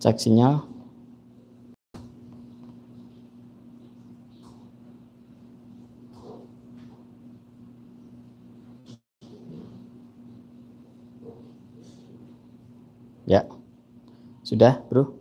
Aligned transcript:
Cek 0.00 0.16
sinyal. 0.16 0.64
Ya. 13.28 13.44
Sudah, 14.40 14.80
Bro? 14.88 15.20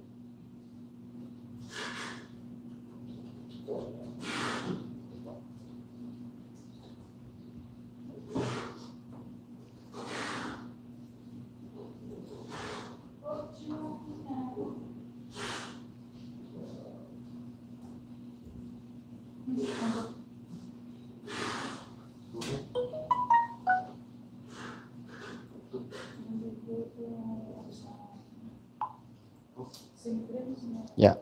Ya. 31.00 31.16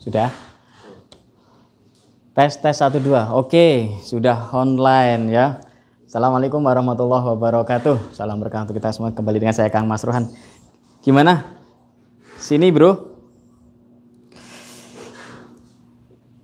Sudah? 0.00 0.32
Tes 2.48 2.64
tes 2.64 2.80
satu 2.80 2.96
dua. 2.96 3.36
Oke, 3.36 3.92
sudah 4.00 4.48
online 4.56 5.28
ya. 5.28 5.60
Assalamualaikum 6.08 6.64
warahmatullahi 6.64 7.36
wabarakatuh. 7.36 8.16
Salam 8.16 8.40
berkah 8.40 8.64
untuk 8.64 8.72
kita 8.72 8.88
semua. 8.88 9.12
Kembali 9.12 9.36
dengan 9.36 9.52
saya 9.52 9.68
Kang 9.68 9.84
Mas 9.84 10.00
Rohan. 10.00 10.32
Gimana? 11.04 11.44
Sini, 12.40 12.72
Bro. 12.72 13.20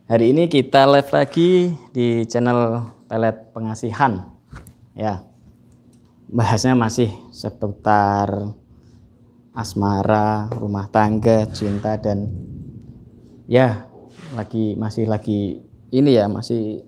Hari 0.04 0.36
ini 0.36 0.44
kita 0.52 0.84
live 0.92 1.08
lagi 1.08 1.72
di 1.96 2.28
channel 2.28 2.84
Pelet 3.08 3.56
Pengasihan. 3.56 4.28
Ya. 4.92 5.24
Bahasnya 6.28 6.76
masih 6.76 7.08
seputar 7.32 8.52
asmara, 9.56 10.52
rumah 10.52 10.84
tangga, 10.92 11.48
cinta 11.48 11.96
dan 11.96 12.28
ya 13.48 13.88
lagi 14.36 14.76
masih 14.76 15.08
lagi 15.08 15.63
ini 15.94 16.18
ya 16.18 16.26
masih 16.26 16.82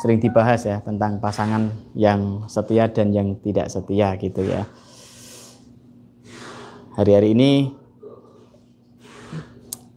sering 0.00 0.18
dibahas 0.18 0.64
ya 0.64 0.80
tentang 0.80 1.20
pasangan 1.20 1.68
yang 1.92 2.48
setia 2.48 2.88
dan 2.88 3.12
yang 3.12 3.36
tidak 3.44 3.68
setia 3.68 4.16
gitu 4.16 4.48
ya. 4.48 4.64
Hari-hari 6.96 7.36
ini 7.36 7.50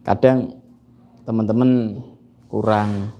kadang 0.04 0.60
teman-teman 1.24 2.00
kurang 2.46 3.16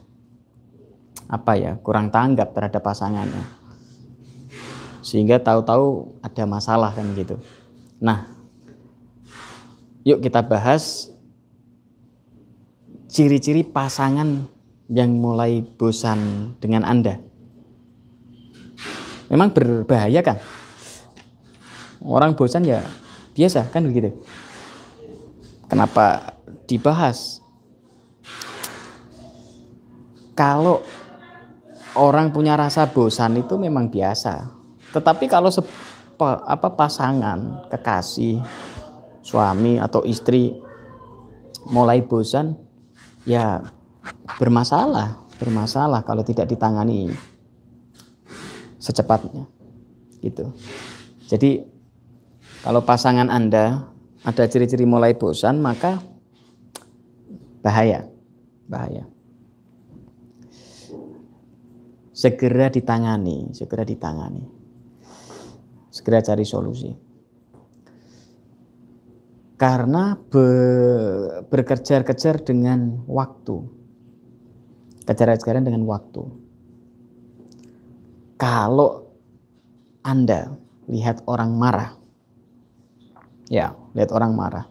apa 1.27 1.59
ya 1.59 1.73
kurang 1.83 2.15
tanggap 2.15 2.55
terhadap 2.55 2.87
pasangannya 2.87 3.43
sehingga 5.03 5.43
tahu-tahu 5.43 6.15
ada 6.23 6.47
masalah 6.47 6.95
kan 6.95 7.11
gitu 7.19 7.35
Nah, 7.97 8.29
yuk 10.05 10.21
kita 10.21 10.45
bahas 10.45 11.09
ciri-ciri 13.09 13.65
pasangan 13.65 14.45
yang 14.87 15.19
mulai 15.19 15.67
bosan 15.67 16.53
dengan 16.63 16.87
Anda. 16.87 17.19
Memang 19.27 19.51
berbahaya 19.51 20.23
kan? 20.23 20.39
Orang 22.07 22.39
bosan 22.39 22.63
ya 22.63 22.87
biasa 23.35 23.67
kan 23.75 23.83
begitu. 23.83 24.15
Kenapa 25.67 26.39
dibahas? 26.71 27.43
Kalau 30.39 30.87
orang 31.99 32.31
punya 32.31 32.55
rasa 32.55 32.87
bosan 32.87 33.43
itu 33.43 33.59
memang 33.59 33.91
biasa. 33.91 34.47
Tetapi 34.95 35.27
kalau 35.27 35.51
apa 36.23 36.69
pasangan, 36.79 37.67
kekasih, 37.73 38.39
suami 39.27 39.83
atau 39.83 40.07
istri 40.07 40.55
mulai 41.67 42.05
bosan, 42.05 42.55
ya 43.27 43.59
bermasalah, 44.39 45.23
bermasalah 45.39 46.03
kalau 46.03 46.23
tidak 46.27 46.51
ditangani 46.51 47.13
secepatnya. 48.79 49.47
Gitu. 50.21 50.51
Jadi 51.27 51.65
kalau 52.63 52.83
pasangan 52.83 53.31
Anda 53.31 53.87
ada 54.27 54.45
ciri-ciri 54.51 54.87
mulai 54.87 55.15
bosan, 55.15 55.63
maka 55.63 56.03
bahaya. 57.63 58.07
Bahaya. 58.67 59.07
Segera 62.17 62.73
ditangani, 62.73 63.53
segera 63.53 63.87
ditangani 63.87 64.57
segera 65.97 66.21
cari 66.21 66.45
solusi. 66.45 66.93
Karena 69.57 70.13
be, 70.13 70.47
berkejar-kejar 71.49 72.45
dengan 72.45 73.01
waktu. 73.09 73.65
Kejar-kejaran 75.07 75.63
dengan 75.63 75.87
waktu. 75.87 76.23
Kalau 78.37 79.09
Anda 80.03 80.59
lihat 80.91 81.25
orang 81.25 81.57
marah, 81.57 81.95
ya, 83.49 83.73
lihat 83.95 84.11
orang 84.13 84.35
marah 84.37 84.67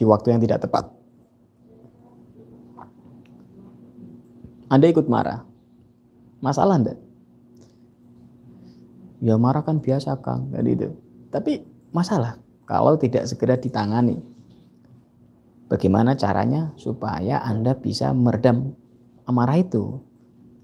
di 0.00 0.08
waktu 0.08 0.32
yang 0.32 0.40
tidak 0.40 0.64
tepat. 0.64 0.88
Anda 4.70 4.86
ikut 4.86 5.10
marah. 5.10 5.44
Masalah 6.40 6.80
Anda? 6.80 6.94
Ya 9.20 9.36
marah 9.36 9.60
kan 9.60 9.82
biasa 9.84 10.16
Kang, 10.24 10.48
kan 10.54 10.64
itu. 10.64 10.96
Tapi 11.28 11.60
masalah 11.92 12.40
kalau 12.64 12.96
tidak 12.96 13.28
segera 13.28 13.60
ditangani. 13.60 14.22
Bagaimana 15.70 16.18
caranya 16.18 16.74
supaya 16.74 17.38
Anda 17.46 17.78
bisa 17.78 18.10
meredam 18.10 18.74
amarah 19.22 19.54
itu? 19.54 20.02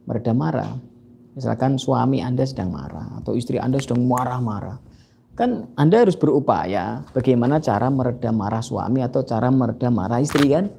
Meredam 0.02 0.42
marah. 0.42 0.74
Misalkan 1.38 1.78
suami 1.78 2.18
Anda 2.26 2.42
sedang 2.42 2.74
marah 2.74 3.22
atau 3.22 3.38
istri 3.38 3.62
Anda 3.62 3.78
sedang 3.78 4.02
marah-marah. 4.02 4.82
Kan 5.38 5.70
Anda 5.78 6.02
harus 6.02 6.18
berupaya 6.18 7.06
bagaimana 7.14 7.62
cara 7.62 7.86
meredam 7.86 8.34
marah 8.34 8.64
suami 8.64 8.98
atau 8.98 9.22
cara 9.22 9.46
meredam 9.54 9.94
marah 9.94 10.18
istri 10.18 10.50
kan? 10.50 10.74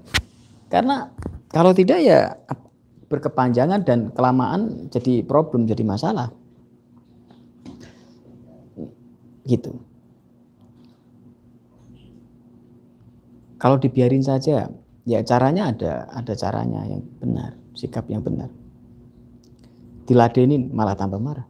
Karena 0.67 1.07
kalau 1.47 1.71
tidak 1.71 2.03
ya 2.03 2.35
berkepanjangan 3.07 3.87
dan 3.87 4.11
kelamaan 4.11 4.91
jadi 4.91 5.23
problem, 5.23 5.63
jadi 5.63 5.87
masalah. 5.87 6.35
Gitu. 9.47 9.71
Kalau 13.57 13.81
dibiarin 13.81 14.21
saja, 14.21 14.69
ya 15.05 15.19
caranya 15.25 15.73
ada, 15.73 16.05
ada 16.13 16.33
caranya 16.37 16.85
yang 16.85 17.01
benar, 17.17 17.57
sikap 17.73 18.05
yang 18.09 18.21
benar. 18.21 18.53
Diladenin 20.05 20.69
malah 20.71 20.93
tambah 20.93 21.17
marah. 21.17 21.47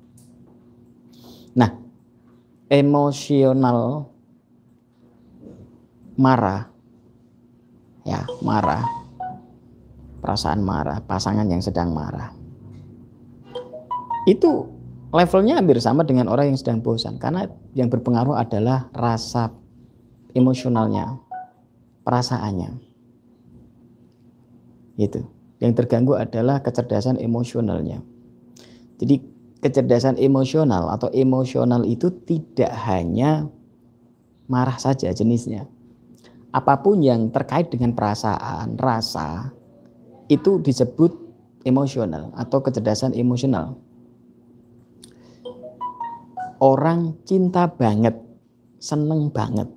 Nah, 1.57 1.71
emosional 2.71 4.07
marah, 6.17 6.71
ya 8.07 8.23
marah, 8.39 8.81
perasaan 10.23 10.63
marah, 10.63 11.03
pasangan 11.05 11.45
yang 11.45 11.61
sedang 11.61 11.93
marah, 11.93 12.33
itu 14.25 14.65
levelnya 15.11 15.59
hampir 15.59 15.79
sama 15.79 16.03
dengan 16.03 16.27
orang 16.27 16.51
yang 16.51 16.59
sedang 16.59 16.83
bosan 16.83 17.15
karena 17.15 17.47
yang 17.77 17.87
berpengaruh 17.87 18.35
adalah 18.35 18.91
rasa 18.91 19.53
emosionalnya, 20.35 21.15
perasaannya. 22.07 22.71
Itu. 24.95 25.27
Yang 25.59 25.83
terganggu 25.83 26.15
adalah 26.15 26.63
kecerdasan 26.63 27.19
emosionalnya. 27.19 27.99
Jadi 29.03 29.19
kecerdasan 29.59 30.15
emosional 30.15 30.87
atau 30.87 31.11
emosional 31.11 31.83
itu 31.83 32.07
tidak 32.23 32.71
hanya 32.87 33.51
marah 34.47 34.79
saja 34.79 35.11
jenisnya. 35.11 35.67
Apa 36.55 36.79
pun 36.79 37.03
yang 37.03 37.27
terkait 37.35 37.67
dengan 37.67 37.91
perasaan, 37.91 38.79
rasa 38.79 39.51
itu 40.31 40.63
disebut 40.63 41.11
emosional 41.67 42.31
atau 42.37 42.63
kecerdasan 42.63 43.11
emosional 43.11 43.75
orang 46.57 47.13
cinta 47.25 47.69
banget, 47.69 48.17
seneng 48.81 49.29
banget. 49.29 49.69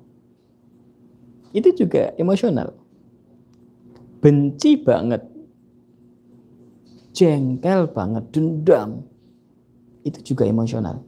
Itu 1.50 1.74
juga 1.74 2.14
emosional. 2.14 2.74
Benci 4.20 4.76
banget, 4.78 5.24
jengkel 7.16 7.90
banget, 7.90 8.24
dendam. 8.30 9.02
Itu 10.06 10.22
juga 10.22 10.46
emosional. 10.46 11.02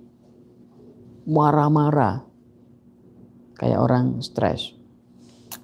Marah-marah. 1.25 2.29
kayak 3.63 3.79
orang 3.79 4.19
stres. 4.19 4.75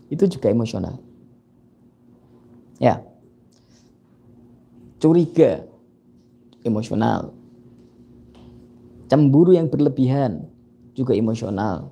Itu 0.07 0.31
juga 0.31 0.55
emosional. 0.55 1.03
Ya. 2.79 3.03
Curiga 5.03 5.67
emosional. 6.63 7.35
Cemburu 9.11 9.51
yang 9.51 9.67
berlebihan 9.67 10.47
juga 10.95 11.11
emosional. 11.19 11.91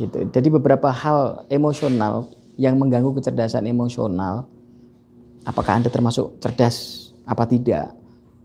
Gitu. 0.00 0.32
Jadi 0.32 0.48
beberapa 0.48 0.88
hal 0.88 1.44
emosional 1.52 2.32
yang 2.56 2.80
mengganggu 2.80 3.20
kecerdasan 3.20 3.68
emosional, 3.68 4.48
apakah 5.44 5.76
Anda 5.76 5.92
termasuk 5.92 6.40
cerdas 6.40 7.08
apa 7.28 7.44
tidak 7.44 7.92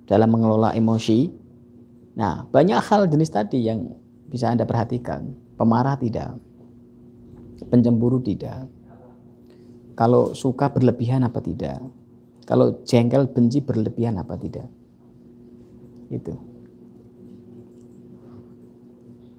dalam 0.04 0.36
mengelola 0.36 0.76
emosi? 0.76 1.32
Nah, 2.20 2.44
banyak 2.52 2.76
hal 2.92 3.08
jenis 3.08 3.32
tadi 3.32 3.64
yang 3.72 3.88
bisa 4.28 4.52
Anda 4.52 4.68
perhatikan. 4.68 5.32
Pemarah 5.56 5.96
tidak, 5.96 6.36
pencemburu 7.72 8.20
tidak. 8.20 8.68
Kalau 9.96 10.36
suka 10.36 10.68
berlebihan 10.68 11.24
apa 11.24 11.40
tidak? 11.40 11.80
Kalau 12.44 12.84
jengkel 12.84 13.32
benci 13.32 13.64
berlebihan 13.64 14.20
apa 14.20 14.36
tidak? 14.36 14.68
Itu. 16.12 16.36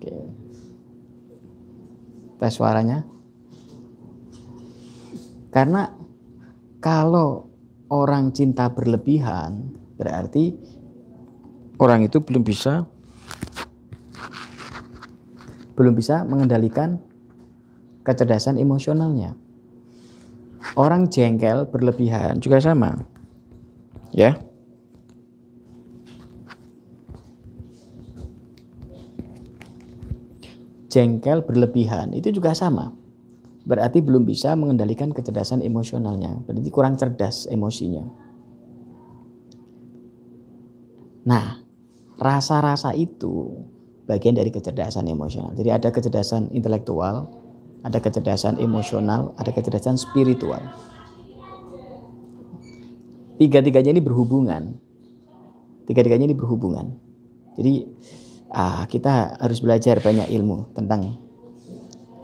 Oke. 0.01 0.46
Tes 2.37 2.53
suaranya. 2.53 3.05
Karena 5.51 5.89
kalau 6.79 7.49
orang 7.89 8.31
cinta 8.37 8.69
berlebihan 8.69 9.73
berarti 9.97 10.53
orang 11.81 12.05
itu 12.05 12.21
belum 12.21 12.45
bisa 12.45 12.85
belum 15.77 15.93
bisa 15.93 16.25
mengendalikan 16.25 17.01
kecerdasan 18.01 18.57
emosionalnya. 18.57 19.37
Orang 20.77 21.09
jengkel 21.13 21.69
berlebihan 21.69 22.41
juga 22.41 22.61
sama. 22.61 23.05
Ya. 24.13 24.41
Jengkel 30.97 31.45
berlebihan 31.45 32.17
itu 32.17 32.33
juga 32.33 32.57
sama. 32.57 32.89
Berarti 33.69 34.01
belum 34.01 34.25
bisa 34.25 34.57
mengendalikan 34.57 35.13
kecerdasan 35.13 35.61
emosionalnya. 35.61 36.41
Berarti 36.49 36.71
kurang 36.73 36.97
cerdas 36.97 37.45
emosinya. 37.53 38.09
Nah, 41.29 41.61
rasa-rasa 42.17 42.97
itu 42.97 43.61
bagian 44.09 44.41
dari 44.41 44.49
kecerdasan 44.49 45.05
emosional. 45.11 45.53
Jadi 45.53 45.69
ada 45.69 45.93
kecerdasan 45.93 46.49
intelektual, 46.57 47.29
ada 47.85 47.99
kecerdasan 48.01 48.57
emosional, 48.57 49.37
ada 49.37 49.53
kecerdasan 49.53 50.01
spiritual. 50.01 50.63
Tiga-tiganya 53.37 53.93
ini 53.93 54.01
berhubungan. 54.01 54.81
Tiga-tiganya 55.85 56.33
ini 56.33 56.37
berhubungan. 56.39 56.97
Jadi 57.59 57.85
ah, 58.57 58.89
kita 58.89 59.37
harus 59.37 59.61
belajar 59.61 60.01
banyak 60.01 60.33
ilmu 60.33 60.73
tentang 60.73 61.21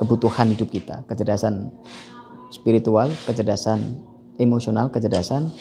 kebutuhan 0.00 0.49
hidup 0.56 0.73
kita. 0.73 1.05
Kecerdasan 1.05 1.69
spiritual, 2.49 3.12
kecerdasan 3.29 4.00
emosional, 4.40 4.88
kecerdasan 4.88 5.52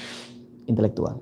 intelektual. 0.66 1.20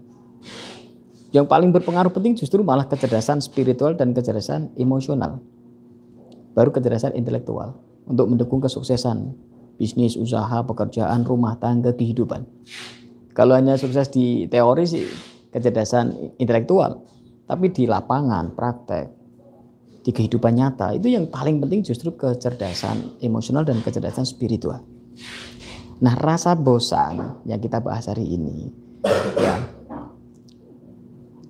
Yang 1.33 1.45
paling 1.45 1.69
berpengaruh 1.73 2.13
penting 2.13 2.37
justru 2.37 2.61
malah 2.61 2.85
kecerdasan 2.85 3.41
spiritual 3.41 3.97
dan 3.97 4.13
kecerdasan 4.13 4.73
emosional. 4.77 5.41
Baru 6.53 6.73
kecerdasan 6.73 7.13
intelektual 7.13 7.77
untuk 8.05 8.29
mendukung 8.29 8.61
kesuksesan 8.61 9.33
bisnis, 9.77 10.17
usaha, 10.17 10.65
pekerjaan, 10.65 11.23
rumah 11.23 11.55
tangga, 11.61 11.93
kehidupan. 11.93 12.43
Kalau 13.37 13.53
hanya 13.55 13.77
sukses 13.77 14.09
di 14.09 14.49
teori 14.49 14.83
sih 14.89 15.05
kecerdasan 15.53 16.35
intelektual, 16.41 17.05
tapi 17.45 17.71
di 17.71 17.85
lapangan, 17.85 18.57
praktek, 18.57 19.18
di 19.99 20.11
kehidupan 20.15 20.55
nyata 20.55 20.95
itu 20.95 21.11
yang 21.11 21.27
paling 21.27 21.59
penting 21.59 21.83
justru 21.83 22.15
kecerdasan 22.15 23.19
emosional 23.19 23.67
dan 23.67 23.83
kecerdasan 23.83 24.23
spiritual. 24.23 24.79
Nah, 25.99 26.15
rasa 26.15 26.55
bosan 26.55 27.43
yang 27.43 27.59
kita 27.59 27.83
bahas 27.83 28.07
hari 28.07 28.23
ini 28.23 28.71
ya 29.35 29.59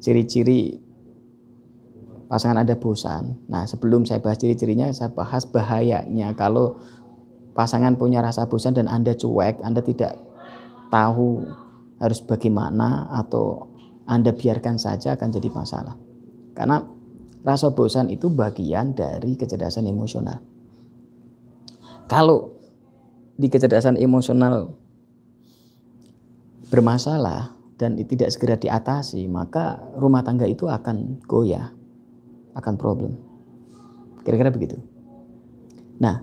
ciri-ciri 0.01 0.79
pasangan 2.29 2.65
Anda 2.65 2.77
bosan. 2.77 3.45
Nah, 3.49 3.65
sebelum 3.69 4.05
saya 4.05 4.21
bahas 4.21 4.41
ciri-cirinya, 4.41 4.89
saya 4.93 5.13
bahas 5.13 5.45
bahayanya 5.49 6.33
kalau 6.33 6.77
pasangan 7.53 7.97
punya 7.97 8.21
rasa 8.21 8.45
bosan 8.45 8.77
dan 8.77 8.89
Anda 8.89 9.17
cuek, 9.17 9.61
Anda 9.61 9.81
tidak 9.81 10.17
tahu 10.89 11.45
harus 11.99 12.21
bagaimana 12.23 13.11
atau 13.11 13.69
Anda 14.09 14.33
biarkan 14.33 14.81
saja 14.81 15.13
akan 15.13 15.29
jadi 15.29 15.49
masalah. 15.53 15.93
Karena 16.57 16.81
rasa 17.45 17.71
bosan 17.71 18.11
itu 18.11 18.27
bagian 18.27 18.93
dari 18.95 19.35
kecerdasan 19.39 19.87
emosional. 19.87 20.39
Kalau 22.09 22.57
di 23.39 23.47
kecerdasan 23.47 23.95
emosional 23.95 24.73
bermasalah, 26.69 27.59
dan 27.79 27.95
tidak 27.95 28.29
segera 28.35 28.59
diatasi, 28.59 29.23
maka 29.31 29.79
rumah 29.95 30.19
tangga 30.19 30.43
itu 30.43 30.67
akan 30.67 31.23
goyah, 31.23 31.71
akan 32.59 32.75
problem. 32.75 33.15
Kira-kira 34.27 34.51
begitu. 34.51 34.75
Nah, 36.03 36.19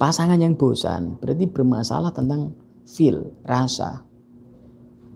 pasangan 0.00 0.40
yang 0.40 0.56
bosan 0.56 1.20
berarti 1.20 1.44
bermasalah 1.52 2.16
tentang 2.16 2.56
feel, 2.88 3.28
rasa, 3.44 4.00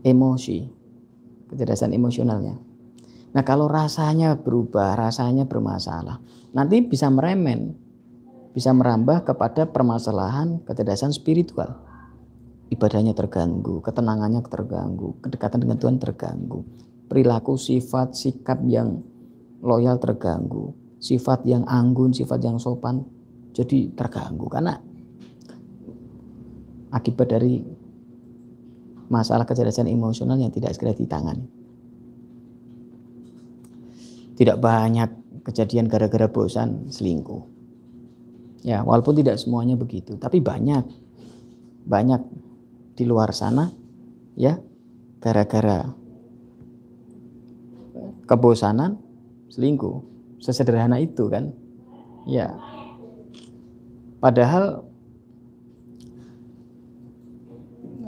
emosi, 0.04 0.68
kecerdasan 1.48 1.96
emosionalnya. 1.96 2.60
Nah, 3.30 3.46
kalau 3.46 3.70
rasanya 3.70 4.34
berubah, 4.34 4.98
rasanya 4.98 5.46
bermasalah, 5.46 6.18
nanti 6.50 6.82
bisa 6.82 7.06
meremen, 7.06 7.78
bisa 8.50 8.74
merambah 8.74 9.22
kepada 9.22 9.70
permasalahan 9.70 10.66
kecerdasan 10.66 11.14
spiritual 11.14 11.78
ibadahnya 12.70 13.14
terganggu, 13.14 13.82
ketenangannya 13.82 14.42
terganggu, 14.46 15.18
kedekatan 15.22 15.62
dengan 15.62 15.78
Tuhan 15.78 15.98
terganggu, 15.98 16.62
perilaku 17.10 17.58
sifat 17.58 18.14
sikap 18.14 18.62
yang 18.66 19.02
loyal 19.62 19.98
terganggu, 19.98 20.74
sifat 21.02 21.42
yang 21.46 21.66
anggun, 21.66 22.14
sifat 22.14 22.38
yang 22.46 22.62
sopan 22.62 23.02
jadi 23.50 23.90
terganggu 23.98 24.46
karena 24.46 24.78
akibat 26.94 27.26
dari 27.34 27.58
masalah 29.10 29.42
kecerdasan 29.42 29.90
emosional 29.90 30.38
yang 30.38 30.54
tidak 30.54 30.70
segera 30.78 30.94
ditangani. 30.94 31.59
Tidak 34.40 34.56
banyak 34.56 35.44
kejadian 35.44 35.84
gara-gara 35.84 36.24
bosan 36.24 36.88
selingkuh. 36.88 37.44
Ya, 38.64 38.80
walaupun 38.80 39.20
tidak 39.20 39.36
semuanya 39.36 39.76
begitu, 39.76 40.16
tapi 40.16 40.40
banyak 40.40 40.84
banyak 41.84 42.20
di 42.96 43.04
luar 43.08 43.32
sana 43.32 43.72
ya 44.36 44.60
gara-gara 45.20 45.92
kebosanan 48.28 49.00
selingkuh. 49.52 50.04
Sesederhana 50.40 50.96
itu 51.00 51.28
kan 51.28 51.52
ya. 52.24 52.56
Padahal 54.20 54.84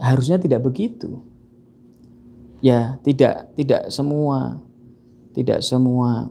harusnya 0.01 0.37
tidak 0.41 0.65
begitu. 0.65 1.21
Ya 2.63 2.97
tidak 3.03 3.53
tidak 3.59 3.91
semua 3.91 4.63
tidak 5.33 5.65
semua 5.65 6.29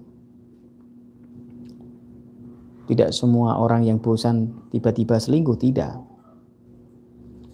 tidak 2.92 3.16
semua 3.16 3.56
orang 3.56 3.88
yang 3.88 4.04
bosan 4.04 4.52
tiba-tiba 4.68 5.16
selingkuh 5.16 5.56
tidak. 5.56 5.96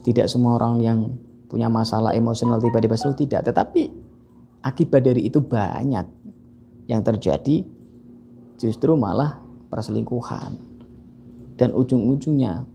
Tidak 0.02 0.26
semua 0.26 0.58
orang 0.58 0.82
yang 0.82 1.00
punya 1.46 1.70
masalah 1.70 2.18
emosional 2.18 2.58
tiba-tiba 2.58 2.98
selalu 2.98 3.28
tidak, 3.28 3.46
tetapi 3.46 3.92
akibat 4.66 5.06
dari 5.06 5.30
itu 5.30 5.38
banyak 5.38 6.10
yang 6.90 7.06
terjadi 7.06 7.62
justru 8.58 8.98
malah 8.98 9.38
perselingkuhan. 9.70 10.58
Dan 11.54 11.70
ujung-ujungnya 11.78 12.66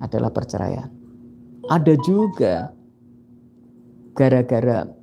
adalah 0.00 0.32
perceraian. 0.32 0.88
Ada 1.68 1.92
juga 2.00 2.72
gara-gara 4.16 4.95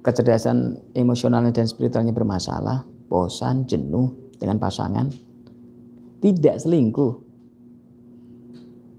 kecerdasan 0.00 0.80
emosionalnya 0.96 1.52
dan 1.52 1.68
spiritualnya 1.68 2.12
bermasalah, 2.12 2.84
bosan, 3.08 3.68
jenuh 3.68 4.12
dengan 4.40 4.56
pasangan, 4.56 5.12
tidak 6.24 6.56
selingkuh, 6.60 7.20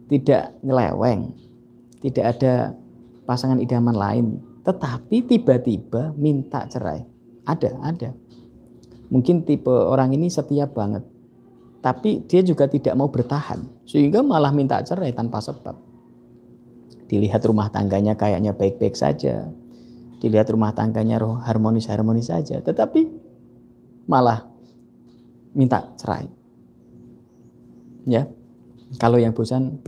tidak 0.10 0.54
nyeleweng, 0.62 1.34
tidak 2.02 2.26
ada 2.38 2.54
pasangan 3.26 3.58
idaman 3.58 3.98
lain, 3.98 4.26
tetapi 4.62 5.26
tiba-tiba 5.26 6.14
minta 6.18 6.66
cerai. 6.70 7.02
Ada, 7.46 7.74
ada. 7.82 8.14
Mungkin 9.10 9.44
tipe 9.44 9.74
orang 9.74 10.14
ini 10.14 10.30
setia 10.30 10.70
banget. 10.70 11.04
tapi 11.82 12.22
dia 12.30 12.46
juga 12.46 12.70
tidak 12.70 12.94
mau 12.94 13.10
bertahan 13.10 13.66
sehingga 13.90 14.22
malah 14.22 14.54
minta 14.54 14.80
cerai 14.86 15.12
tanpa 15.18 15.42
sebab 15.42 15.74
dilihat 17.10 17.42
rumah 17.44 17.68
tangganya 17.74 18.14
kayaknya 18.14 18.54
baik-baik 18.54 18.94
saja 18.94 19.50
dilihat 20.22 20.48
rumah 20.54 20.72
tangganya 20.78 21.18
harmonis-harmonis 21.20 22.30
saja 22.30 22.62
tetapi 22.62 23.10
malah 24.06 24.46
minta 25.58 25.90
cerai 25.98 26.30
ya 28.06 28.30
kalau 29.02 29.18
yang 29.18 29.34
bosan 29.34 29.82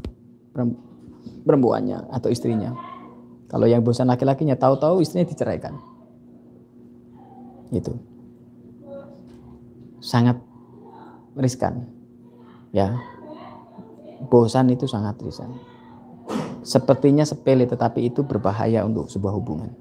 perempuannya 1.46 2.10
atau 2.10 2.34
istrinya 2.34 2.74
kalau 3.48 3.70
yang 3.70 3.86
bosan 3.86 4.10
laki-lakinya 4.10 4.58
tahu-tahu 4.58 5.06
istrinya 5.06 5.30
diceraikan 5.30 5.78
itu 7.70 7.94
sangat 10.04 10.38
riskan. 11.40 11.88
Ya. 12.76 13.00
Bosan 14.28 14.72
itu 14.72 14.86
sangat 14.86 15.16
riskan. 15.24 15.52
Sepertinya 16.64 17.28
sepele 17.28 17.68
tetapi 17.68 18.08
itu 18.08 18.24
berbahaya 18.24 18.84
untuk 18.84 19.08
sebuah 19.08 19.36
hubungan. 19.36 19.72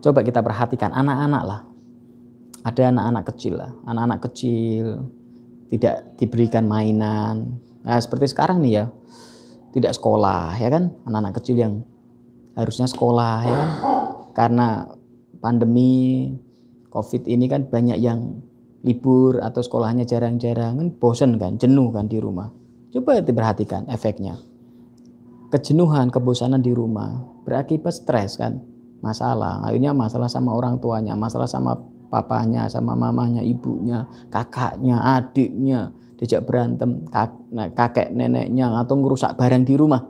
Coba 0.00 0.24
kita 0.24 0.40
perhatikan 0.40 0.92
anak-anak 0.96 1.42
lah. 1.44 1.60
Ada 2.60 2.92
anak-anak 2.92 3.24
kecil 3.32 3.56
lah, 3.56 3.72
anak-anak 3.88 4.20
kecil 4.28 5.08
tidak 5.70 6.18
diberikan 6.18 6.66
mainan. 6.66 7.62
Nah, 7.86 7.96
seperti 8.02 8.34
sekarang 8.34 8.60
nih 8.60 8.82
ya. 8.82 8.84
Tidak 9.70 9.94
sekolah 9.94 10.58
ya 10.58 10.68
kan? 10.68 10.90
Anak-anak 11.06 11.34
kecil 11.40 11.56
yang 11.62 11.72
harusnya 12.58 12.90
sekolah 12.90 13.36
ya 13.46 13.54
kan? 13.54 13.70
Karena 14.34 14.66
pandemi 15.38 16.26
Covid 16.90 17.30
ini 17.30 17.46
kan 17.46 17.70
banyak 17.70 18.02
yang 18.02 18.42
libur 18.82 19.38
atau 19.38 19.62
sekolahnya 19.62 20.02
jarang-jarang 20.08 20.74
kan 20.74 20.88
bosen 20.98 21.38
kan, 21.38 21.54
jenuh 21.54 21.94
kan 21.94 22.10
di 22.10 22.18
rumah. 22.18 22.50
Coba 22.90 23.22
diperhatikan 23.22 23.86
efeknya. 23.86 24.34
Kejenuhan, 25.54 26.10
kebosanan 26.10 26.62
di 26.62 26.74
rumah 26.74 27.22
berakibat 27.46 27.94
stres 27.94 28.34
kan, 28.38 28.58
masalah. 29.00 29.64
Akhirnya 29.64 29.92
masalah 29.92 30.28
sama 30.28 30.56
orang 30.56 30.80
tuanya, 30.80 31.16
masalah 31.16 31.48
sama 31.48 31.76
papanya, 32.08 32.68
sama 32.68 32.96
mamanya, 32.96 33.44
ibunya, 33.44 34.08
kakaknya, 34.32 35.00
adiknya, 35.20 35.92
diajak 36.16 36.44
berantem, 36.44 37.04
nah, 37.52 37.68
kakek 37.72 38.12
neneknya 38.12 38.72
atau 38.80 38.94
ngerusak 38.98 39.36
barang 39.36 39.64
di 39.64 39.74
rumah. 39.76 40.04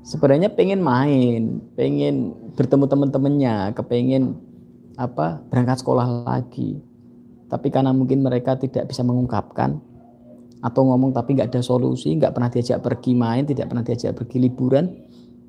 Sebenarnya 0.00 0.50
pengen 0.52 0.80
main, 0.80 1.60
pengen 1.76 2.32
bertemu 2.56 2.84
teman-temannya, 2.88 3.76
kepengen 3.76 4.34
apa 4.96 5.40
berangkat 5.48 5.80
sekolah 5.80 6.28
lagi 6.28 6.80
tapi 7.50 7.66
karena 7.68 7.90
mungkin 7.90 8.22
mereka 8.22 8.54
tidak 8.54 8.86
bisa 8.86 9.02
mengungkapkan 9.02 9.82
atau 10.62 10.82
ngomong 10.86 11.10
tapi 11.10 11.34
nggak 11.34 11.50
ada 11.50 11.62
solusi, 11.66 12.14
nggak 12.14 12.30
pernah 12.30 12.46
diajak 12.52 12.78
pergi 12.78 13.12
main, 13.18 13.42
tidak 13.42 13.66
pernah 13.74 13.82
diajak 13.82 14.14
pergi 14.14 14.38
liburan 14.46 14.86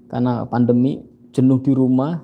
karena 0.09 0.43
pandemi 0.49 0.97
jenuh 1.31 1.59
di 1.63 1.71
rumah, 1.75 2.23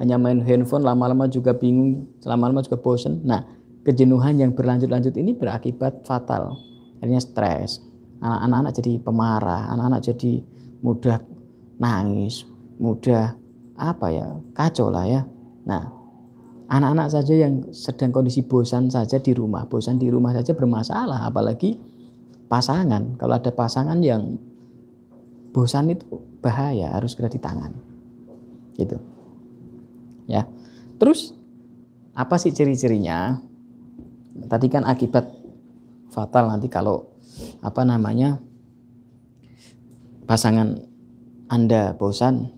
hanya 0.00 0.16
main 0.16 0.40
handphone, 0.40 0.84
lama-lama 0.84 1.28
juga 1.28 1.52
bingung, 1.56 2.08
lama-lama 2.24 2.64
juga 2.64 2.80
bosen. 2.80 3.20
Nah, 3.24 3.44
kejenuhan 3.84 4.40
yang 4.40 4.52
berlanjut-lanjut 4.56 5.12
ini 5.16 5.36
berakibat 5.36 6.04
fatal, 6.04 6.56
akhirnya 7.00 7.20
stres. 7.20 7.80
Anak-anak 8.22 8.72
jadi 8.78 8.92
pemarah, 9.02 9.72
anak-anak 9.74 10.00
jadi 10.14 10.32
mudah 10.84 11.18
nangis, 11.82 12.46
mudah 12.78 13.34
apa 13.74 14.06
ya 14.14 14.26
kacau 14.54 14.94
lah 14.94 15.04
ya. 15.10 15.26
Nah, 15.66 16.02
Anak-anak 16.72 17.12
saja 17.12 17.36
yang 17.36 17.68
sedang 17.68 18.16
kondisi 18.16 18.40
bosan 18.40 18.88
saja 18.88 19.20
di 19.20 19.36
rumah, 19.36 19.68
bosan 19.68 20.00
di 20.00 20.08
rumah 20.08 20.32
saja 20.32 20.56
bermasalah, 20.56 21.28
apalagi 21.28 21.76
pasangan. 22.48 23.20
Kalau 23.20 23.36
ada 23.36 23.52
pasangan 23.52 24.00
yang 24.00 24.40
bosan 25.52 25.92
itu 25.92 26.08
bahaya, 26.40 26.96
harus 26.96 27.12
segera 27.12 27.28
ditangani. 27.28 27.91
Gitu. 28.76 28.96
Ya. 30.26 30.48
Terus 30.96 31.34
apa 32.12 32.36
sih 32.36 32.52
ciri-cirinya? 32.52 33.40
Tadi 34.48 34.66
kan 34.72 34.84
akibat 34.88 35.28
fatal 36.12 36.52
nanti 36.52 36.68
kalau 36.68 37.08
apa 37.64 37.82
namanya 37.84 38.40
pasangan 40.28 40.80
Anda 41.48 41.96
bosan 41.96 42.52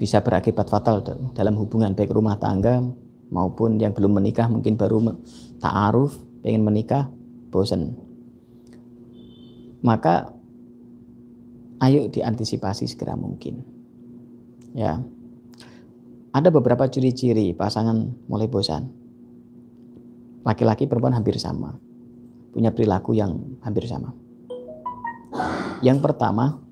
bisa 0.00 0.24
berakibat 0.24 0.72
fatal 0.72 1.04
dalam 1.36 1.60
hubungan 1.60 1.92
baik 1.92 2.12
rumah 2.12 2.40
tangga 2.40 2.80
maupun 3.28 3.76
yang 3.76 3.92
belum 3.92 4.16
menikah 4.16 4.48
mungkin 4.48 4.80
baru 4.80 5.12
ta'aruf 5.60 6.16
pengen 6.40 6.64
menikah 6.64 7.12
bosan 7.52 7.96
maka 9.84 10.32
ayo 11.84 12.08
diantisipasi 12.08 12.88
segera 12.88 13.12
mungkin 13.16 13.60
ya 14.76 15.02
ada 16.30 16.48
beberapa 16.54 16.86
ciri-ciri 16.86 17.52
pasangan 17.54 18.26
mulai 18.30 18.46
bosan 18.46 18.86
laki-laki 20.46 20.86
perempuan 20.86 21.14
hampir 21.14 21.36
sama 21.36 21.74
punya 22.50 22.74
perilaku 22.74 23.14
yang 23.14 23.58
hampir 23.62 23.86
sama 23.86 24.14
yang 25.80 25.98
pertama 26.02 26.70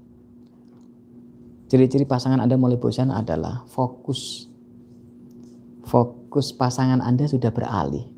Ciri-ciri 1.69 2.09
pasangan 2.09 2.41
Anda 2.41 2.57
mulai 2.57 2.81
bosan 2.81 3.13
adalah 3.13 3.69
fokus. 3.69 4.49
Fokus 5.85 6.49
pasangan 6.57 7.05
Anda 7.05 7.29
sudah 7.29 7.53
beralih. 7.53 8.09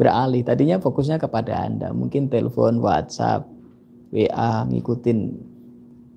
Beralih, 0.00 0.40
tadinya 0.40 0.80
fokusnya 0.80 1.20
kepada 1.20 1.68
Anda. 1.68 1.92
Mungkin 1.92 2.32
telepon, 2.32 2.80
WhatsApp, 2.80 3.44
WA, 4.08 4.64
ngikutin 4.72 5.18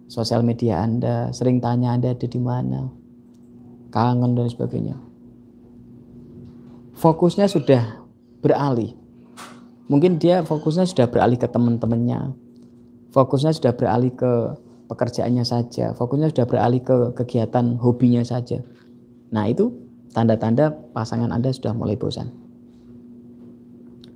sosial 0.07 0.43
media 0.43 0.81
Anda, 0.83 1.31
sering 1.35 1.59
tanya 1.59 1.93
Anda 1.95 2.15
ada 2.15 2.27
di 2.27 2.39
mana, 2.39 2.91
kangen 3.91 4.35
dan 4.35 4.47
sebagainya. 4.47 4.95
Fokusnya 6.97 7.45
sudah 7.45 8.01
beralih. 8.41 8.97
Mungkin 9.87 10.19
dia 10.19 10.43
fokusnya 10.43 10.89
sudah 10.89 11.07
beralih 11.07 11.39
ke 11.39 11.47
teman-temannya. 11.47 12.33
Fokusnya 13.13 13.55
sudah 13.55 13.71
beralih 13.71 14.11
ke 14.11 14.31
pekerjaannya 14.87 15.43
saja, 15.43 15.91
fokusnya 15.95 16.31
sudah 16.31 16.47
beralih 16.47 16.81
ke 16.81 16.95
kegiatan 17.15 17.75
hobinya 17.79 18.23
saja. 18.23 18.63
Nah, 19.31 19.47
itu 19.51 19.71
tanda-tanda 20.15 20.71
pasangan 20.95 21.29
Anda 21.31 21.51
sudah 21.51 21.75
mulai 21.75 21.99
bosan. 21.99 22.31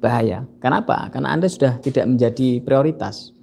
Bahaya. 0.01 0.50
Kenapa? 0.57 1.12
Karena 1.13 1.36
Anda 1.36 1.45
sudah 1.45 1.77
tidak 1.77 2.10
menjadi 2.10 2.63
prioritas. 2.63 3.36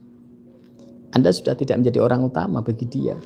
Anda 1.12 1.33
sudah 1.33 1.57
tidak 1.57 1.81
menjadi 1.81 2.05
orang 2.05 2.25
utama 2.27 2.61
bagi 2.61 2.85
dia. 2.85 3.17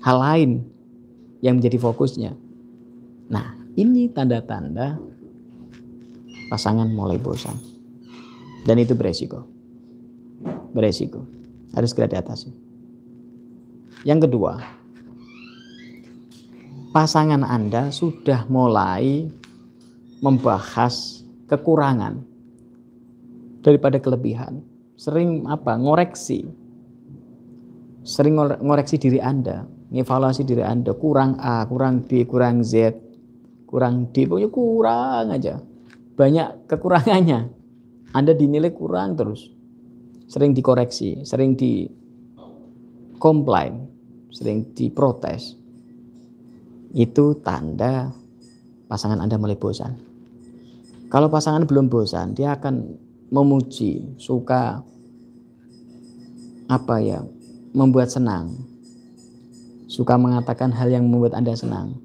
Hal 0.00 0.16
lain 0.16 0.64
yang 1.44 1.60
menjadi 1.60 1.76
fokusnya. 1.76 2.32
Nah, 3.28 3.52
ini 3.76 4.08
tanda-tanda 4.08 4.96
pasangan 6.48 6.88
mulai 6.88 7.20
bosan. 7.20 7.54
Dan 8.64 8.80
itu 8.80 8.96
beresiko 8.96 9.60
beresiko. 10.72 11.26
Harus 11.74 11.94
segera 11.94 12.18
diatasi. 12.18 12.50
Yang 14.02 14.26
kedua, 14.26 14.58
pasangan 16.90 17.46
Anda 17.46 17.94
sudah 17.94 18.48
mulai 18.50 19.28
membahas 20.18 21.22
kekurangan 21.46 22.24
daripada 23.62 24.00
kelebihan. 24.02 24.64
Sering 25.00 25.48
apa? 25.48 25.80
Ngoreksi. 25.80 26.44
Sering 28.04 28.36
ngoreksi 28.36 29.00
diri 29.00 29.16
Anda, 29.16 29.64
evaluasi 29.88 30.44
diri 30.44 30.60
Anda, 30.60 30.92
kurang 30.92 31.40
A, 31.40 31.64
kurang 31.64 32.04
B, 32.04 32.28
kurang 32.28 32.60
Z, 32.60 32.96
kurang 33.64 34.12
D, 34.12 34.28
pokoknya 34.28 34.50
kurang 34.52 35.24
aja. 35.32 35.56
Banyak 36.16 36.68
kekurangannya. 36.68 37.48
Anda 38.12 38.32
dinilai 38.36 38.74
kurang 38.76 39.16
terus 39.16 39.48
sering 40.28 40.52
dikoreksi, 40.52 41.24
sering 41.24 41.56
di 41.56 41.88
komplain, 43.16 43.88
sering 44.28 44.74
diprotes. 44.76 45.56
Itu 46.92 47.40
tanda 47.40 48.10
pasangan 48.90 49.22
Anda 49.22 49.38
mulai 49.40 49.56
bosan. 49.56 49.96
Kalau 51.08 51.30
pasangan 51.30 51.64
belum 51.64 51.86
bosan, 51.88 52.34
dia 52.34 52.58
akan 52.58 52.74
memuji, 53.30 54.10
suka 54.18 54.82
apa 56.66 56.96
ya, 56.98 57.22
membuat 57.70 58.10
senang. 58.10 58.58
Suka 59.90 60.18
mengatakan 60.18 60.70
hal 60.74 60.90
yang 60.90 61.06
membuat 61.06 61.38
Anda 61.38 61.54
senang. 61.54 61.98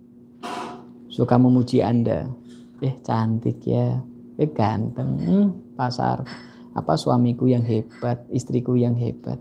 Suka 1.10 1.38
memuji 1.38 1.82
Anda. 1.82 2.29
Eh 2.82 2.94
cantik 3.01 3.65
ya, 3.65 3.98
eh 4.38 4.50
ganteng, 4.51 5.15
hmm, 5.17 5.48
pasar 5.79 6.22
apa 6.75 6.94
suamiku 7.00 7.48
yang 7.48 7.63
hebat, 7.63 8.22
istriku 8.29 8.75
yang 8.75 8.94
hebat. 9.00 9.39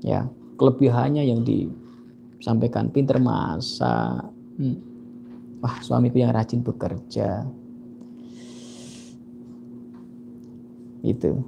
Ya, 0.00 0.26
kelebihannya 0.56 1.28
yang 1.28 1.44
disampaikan 1.44 2.88
pinter 2.88 3.20
masak, 3.20 4.32
hmm, 4.56 4.76
wah 5.60 5.76
suamiku 5.84 6.24
yang 6.24 6.32
rajin 6.32 6.64
bekerja 6.64 7.44
itu 11.04 11.40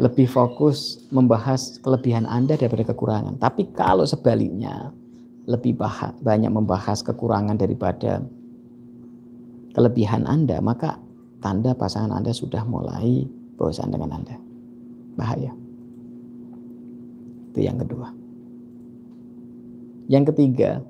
lebih 0.00 0.24
fokus 0.24 1.04
membahas 1.12 1.76
kelebihan 1.84 2.24
Anda 2.24 2.56
daripada 2.56 2.88
kekurangan. 2.88 3.36
Tapi 3.36 3.68
kalau 3.76 4.08
sebaliknya 4.08 4.96
lebih 5.44 5.76
banyak 6.24 6.48
membahas 6.48 7.04
kekurangan 7.04 7.60
daripada 7.60 8.24
kelebihan 9.76 10.24
Anda, 10.24 10.64
maka 10.64 10.96
tanda 11.44 11.76
pasangan 11.76 12.16
Anda 12.16 12.32
sudah 12.32 12.64
mulai 12.64 13.28
bosan 13.60 13.92
dengan 13.92 14.16
Anda. 14.16 14.40
Bahaya. 15.20 15.52
Itu 17.52 17.60
yang 17.60 17.76
kedua. 17.76 18.08
Yang 20.08 20.32
ketiga, 20.32 20.80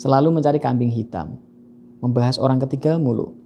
selalu 0.00 0.40
mencari 0.40 0.56
kambing 0.56 0.88
hitam. 0.88 1.36
Membahas 2.00 2.40
orang 2.40 2.56
ketiga 2.64 2.96
mulu. 2.96 3.36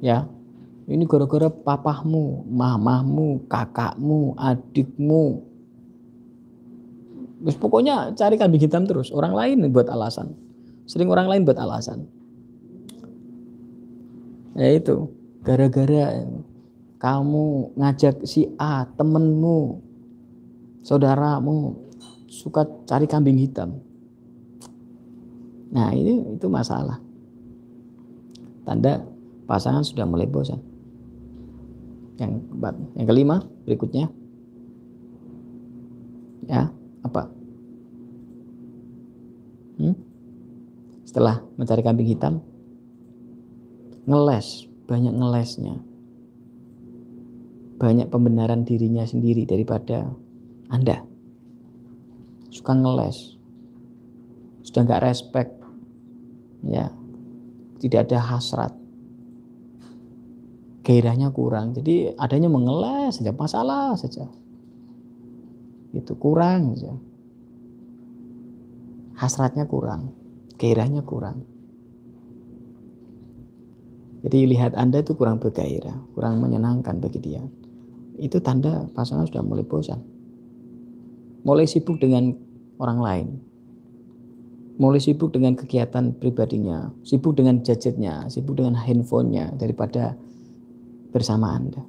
Ya, 0.00 0.28
ini 0.86 1.02
gara-gara 1.02 1.50
papahmu, 1.50 2.46
mamahmu, 2.46 3.50
kakakmu, 3.50 4.38
adikmu. 4.38 5.42
Terus 7.42 7.56
pokoknya 7.58 8.14
cari 8.14 8.38
kambing 8.38 8.62
hitam 8.62 8.86
terus. 8.86 9.10
Orang 9.10 9.34
lain 9.34 9.66
buat 9.74 9.90
alasan. 9.90 10.38
Sering 10.86 11.10
orang 11.10 11.26
lain 11.26 11.42
buat 11.42 11.58
alasan. 11.58 12.06
Ya 14.54 14.72
itu, 14.78 15.10
gara-gara 15.42 16.22
kamu 17.02 17.76
ngajak 17.76 18.22
si 18.22 18.50
A, 18.56 18.86
temenmu, 18.86 19.82
saudaramu, 20.86 21.76
suka 22.30 22.62
cari 22.86 23.10
kambing 23.10 23.42
hitam. 23.42 23.82
Nah 25.70 25.90
ini 25.92 26.38
itu 26.38 26.46
masalah. 26.46 27.02
Tanda 28.62 29.02
pasangan 29.46 29.86
sudah 29.86 30.06
mulai 30.06 30.26
bosan. 30.26 30.58
Yang 32.16 32.48
keempat, 32.48 32.74
yang 32.96 33.06
kelima 33.06 33.36
berikutnya. 33.68 34.06
Ya, 36.48 36.72
apa? 37.04 37.28
Hmm? 39.76 39.96
Setelah 41.04 41.44
mencari 41.60 41.82
kambing 41.84 42.08
hitam, 42.08 42.40
ngeles, 44.08 44.64
banyak 44.88 45.12
ngelesnya. 45.12 45.76
Banyak 47.76 48.08
pembenaran 48.08 48.64
dirinya 48.64 49.04
sendiri 49.04 49.44
daripada 49.44 50.08
Anda. 50.72 51.04
Suka 52.48 52.72
ngeles. 52.72 53.36
Sudah 54.64 54.88
nggak 54.88 55.04
respect. 55.04 55.52
Ya. 56.64 56.88
Tidak 57.76 58.08
ada 58.08 58.16
hasrat 58.24 58.85
gairahnya 60.86 61.34
kurang. 61.34 61.74
Jadi 61.74 62.14
adanya 62.14 62.46
mengeles 62.46 63.18
saja, 63.18 63.34
masalah 63.34 63.98
saja. 63.98 64.30
Itu 65.90 66.14
kurang 66.14 66.78
saja. 66.78 66.94
Hasratnya 69.18 69.66
kurang, 69.66 70.14
gairahnya 70.54 71.02
kurang. 71.02 71.42
Jadi 74.22 74.46
lihat 74.46 74.78
Anda 74.78 75.02
itu 75.02 75.18
kurang 75.18 75.42
bergairah, 75.42 76.14
kurang 76.14 76.38
menyenangkan 76.38 77.02
bagi 77.02 77.18
dia. 77.18 77.42
Itu 78.16 78.38
tanda 78.38 78.86
pasangan 78.94 79.26
sudah 79.26 79.42
mulai 79.42 79.66
bosan. 79.66 80.02
Mulai 81.42 81.66
sibuk 81.66 81.98
dengan 81.98 82.34
orang 82.78 83.00
lain. 83.02 83.28
Mulai 84.76 85.00
sibuk 85.00 85.32
dengan 85.32 85.56
kegiatan 85.56 86.12
pribadinya, 86.20 86.92
sibuk 87.00 87.38
dengan 87.38 87.64
gadgetnya, 87.64 88.28
sibuk 88.28 88.60
dengan 88.60 88.76
handphonenya 88.76 89.56
daripada 89.56 90.18
bersama 91.16 91.56
Anda. 91.56 91.80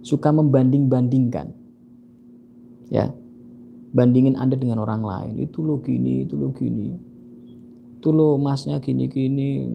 Suka 0.00 0.32
membanding-bandingkan. 0.32 1.52
Ya. 2.88 3.12
Bandingin 3.92 4.40
Anda 4.40 4.56
dengan 4.56 4.80
orang 4.80 5.04
lain. 5.04 5.34
Itu 5.44 5.60
lo 5.60 5.84
gini, 5.84 6.24
itu 6.24 6.40
lo 6.40 6.56
gini. 6.56 6.96
Itu 8.00 8.16
lo 8.16 8.40
masnya 8.40 8.80
gini-gini. 8.80 9.68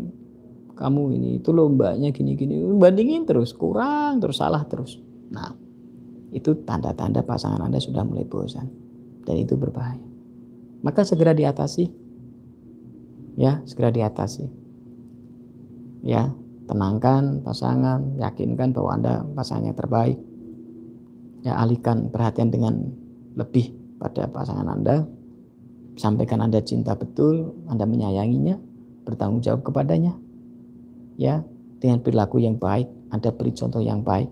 Kamu 0.74 1.14
ini, 1.14 1.38
itu 1.38 1.54
lo 1.54 1.70
mbaknya 1.70 2.10
gini-gini. 2.10 2.66
Bandingin 2.74 3.30
terus, 3.30 3.54
kurang 3.54 4.18
terus, 4.18 4.42
salah 4.42 4.66
terus. 4.66 4.98
Nah, 5.30 5.54
itu 6.34 6.66
tanda-tanda 6.66 7.22
pasangan 7.22 7.62
Anda 7.62 7.78
sudah 7.78 8.02
mulai 8.02 8.26
bosan. 8.26 8.66
Dan 9.30 9.46
itu 9.46 9.54
berbahaya. 9.54 10.02
Maka 10.82 11.06
segera 11.06 11.38
diatasi. 11.38 11.86
Ya, 13.38 13.62
segera 13.70 13.94
diatasi. 13.94 14.46
Ya, 16.04 16.34
tenangkan 16.70 17.42
pasangan, 17.42 18.14
yakinkan 18.22 18.70
bahwa 18.78 18.90
Anda 18.94 19.14
pasangannya 19.34 19.74
terbaik. 19.74 20.18
Ya, 21.42 21.58
alihkan 21.58 22.14
perhatian 22.14 22.54
dengan 22.54 22.94
lebih 23.34 23.74
pada 23.98 24.30
pasangan 24.30 24.70
Anda. 24.70 25.10
Sampaikan 25.98 26.46
Anda 26.46 26.62
cinta 26.62 26.94
betul, 26.94 27.58
Anda 27.66 27.90
menyayanginya, 27.90 28.62
bertanggung 29.04 29.42
jawab 29.42 29.66
kepadanya. 29.66 30.14
Ya, 31.18 31.42
dengan 31.82 32.06
perilaku 32.06 32.38
yang 32.38 32.62
baik, 32.62 32.86
Anda 33.10 33.34
beri 33.34 33.52
contoh 33.58 33.82
yang 33.82 34.06
baik. 34.06 34.30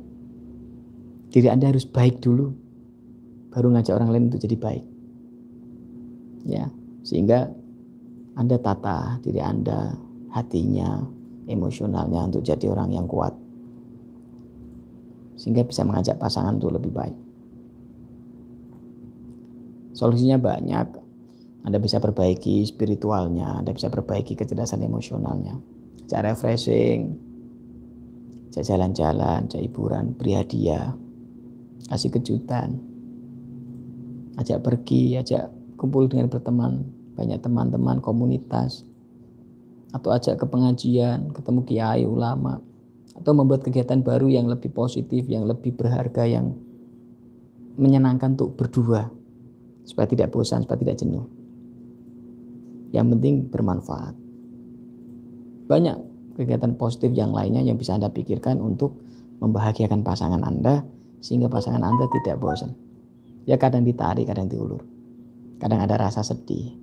Diri 1.33 1.49
Anda 1.49 1.73
harus 1.73 1.89
baik 1.89 2.21
dulu, 2.21 2.53
baru 3.51 3.73
ngajak 3.73 3.97
orang 3.97 4.13
lain 4.13 4.25
untuk 4.29 4.45
jadi 4.45 4.55
baik. 4.55 4.85
Ya, 6.47 6.69
sehingga 7.01 7.51
Anda 8.37 8.61
tata 8.61 9.19
diri 9.25 9.41
Anda, 9.43 9.91
hatinya, 10.31 11.16
emosionalnya 11.47 12.27
untuk 12.27 12.43
jadi 12.43 12.67
orang 12.67 12.93
yang 12.93 13.07
kuat. 13.07 13.33
Sehingga 15.39 15.63
bisa 15.63 15.87
mengajak 15.87 16.19
pasangan 16.19 16.59
untuk 16.59 16.75
lebih 16.75 16.91
baik. 16.91 17.17
Solusinya 19.97 20.37
banyak. 20.37 20.87
Anda 21.65 21.83
bisa 21.83 21.99
perbaiki 21.99 22.63
spiritualnya 22.63 23.59
Anda 23.59 23.75
bisa 23.75 23.91
perbaiki 23.91 24.39
kecerdasan 24.39 24.87
emosionalnya. 24.87 25.59
Cara 26.07 26.31
refreshing 26.31 27.27
jalan-jalan 28.57 29.45
ajak 29.45 29.61
hiburan 29.61 30.17
beri 30.17 30.33
hadiah 30.33 30.97
kasih 31.91 32.09
kejutan. 32.09 32.81
Ajak 34.37 34.65
pergi 34.65 35.17
ajak 35.17 35.49
kumpul 35.77 36.09
dengan 36.09 36.29
berteman 36.29 36.85
banyak 37.13 37.41
teman-teman 37.41 38.01
komunitas 38.01 38.85
atau 39.97 40.13
ajak 40.13 40.37
ke 40.37 40.45
pengajian, 40.45 41.33
ketemu 41.33 41.59
kiai 41.65 42.05
ulama, 42.05 42.61
atau 43.17 43.33
membuat 43.33 43.65
kegiatan 43.65 43.97
baru 44.05 44.29
yang 44.29 44.45
lebih 44.45 44.69
positif, 44.69 45.25
yang 45.25 45.49
lebih 45.49 45.73
berharga, 45.73 46.29
yang 46.29 46.53
menyenangkan 47.81 48.37
untuk 48.37 48.53
berdua, 48.53 49.09
supaya 49.89 50.05
tidak 50.05 50.29
bosan, 50.29 50.63
supaya 50.63 50.77
tidak 50.77 51.01
jenuh. 51.01 51.25
Yang 52.93 53.17
penting 53.17 53.35
bermanfaat. 53.49 54.13
Banyak 55.67 55.97
kegiatan 56.37 56.77
positif 56.77 57.11
yang 57.17 57.33
lainnya 57.33 57.65
yang 57.65 57.75
bisa 57.75 57.97
Anda 57.97 58.13
pikirkan 58.13 58.61
untuk 58.61 59.01
membahagiakan 59.41 60.05
pasangan 60.05 60.45
Anda, 60.45 60.85
sehingga 61.19 61.49
pasangan 61.49 61.81
Anda 61.81 62.05
tidak 62.21 62.37
bosan. 62.37 62.71
Ya 63.49 63.57
kadang 63.57 63.81
ditarik, 63.81 64.29
kadang 64.29 64.47
diulur. 64.47 64.85
Kadang 65.57 65.81
ada 65.81 65.97
rasa 65.97 66.21
sedih, 66.21 66.77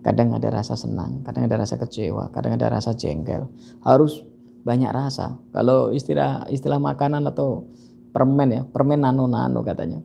Kadang 0.00 0.32
ada 0.32 0.48
rasa 0.48 0.80
senang, 0.80 1.20
kadang 1.28 1.44
ada 1.44 1.60
rasa 1.60 1.76
kecewa, 1.76 2.32
kadang 2.32 2.56
ada 2.56 2.72
rasa 2.72 2.96
jengkel. 2.96 3.44
Harus 3.84 4.24
banyak 4.64 4.88
rasa. 4.88 5.36
Kalau 5.52 5.92
istilah 5.92 6.48
istilah 6.48 6.80
makanan 6.80 7.28
atau 7.28 7.68
permen 8.12 8.48
ya, 8.48 8.62
permen 8.64 9.04
nano-nano 9.04 9.60
katanya. 9.60 10.00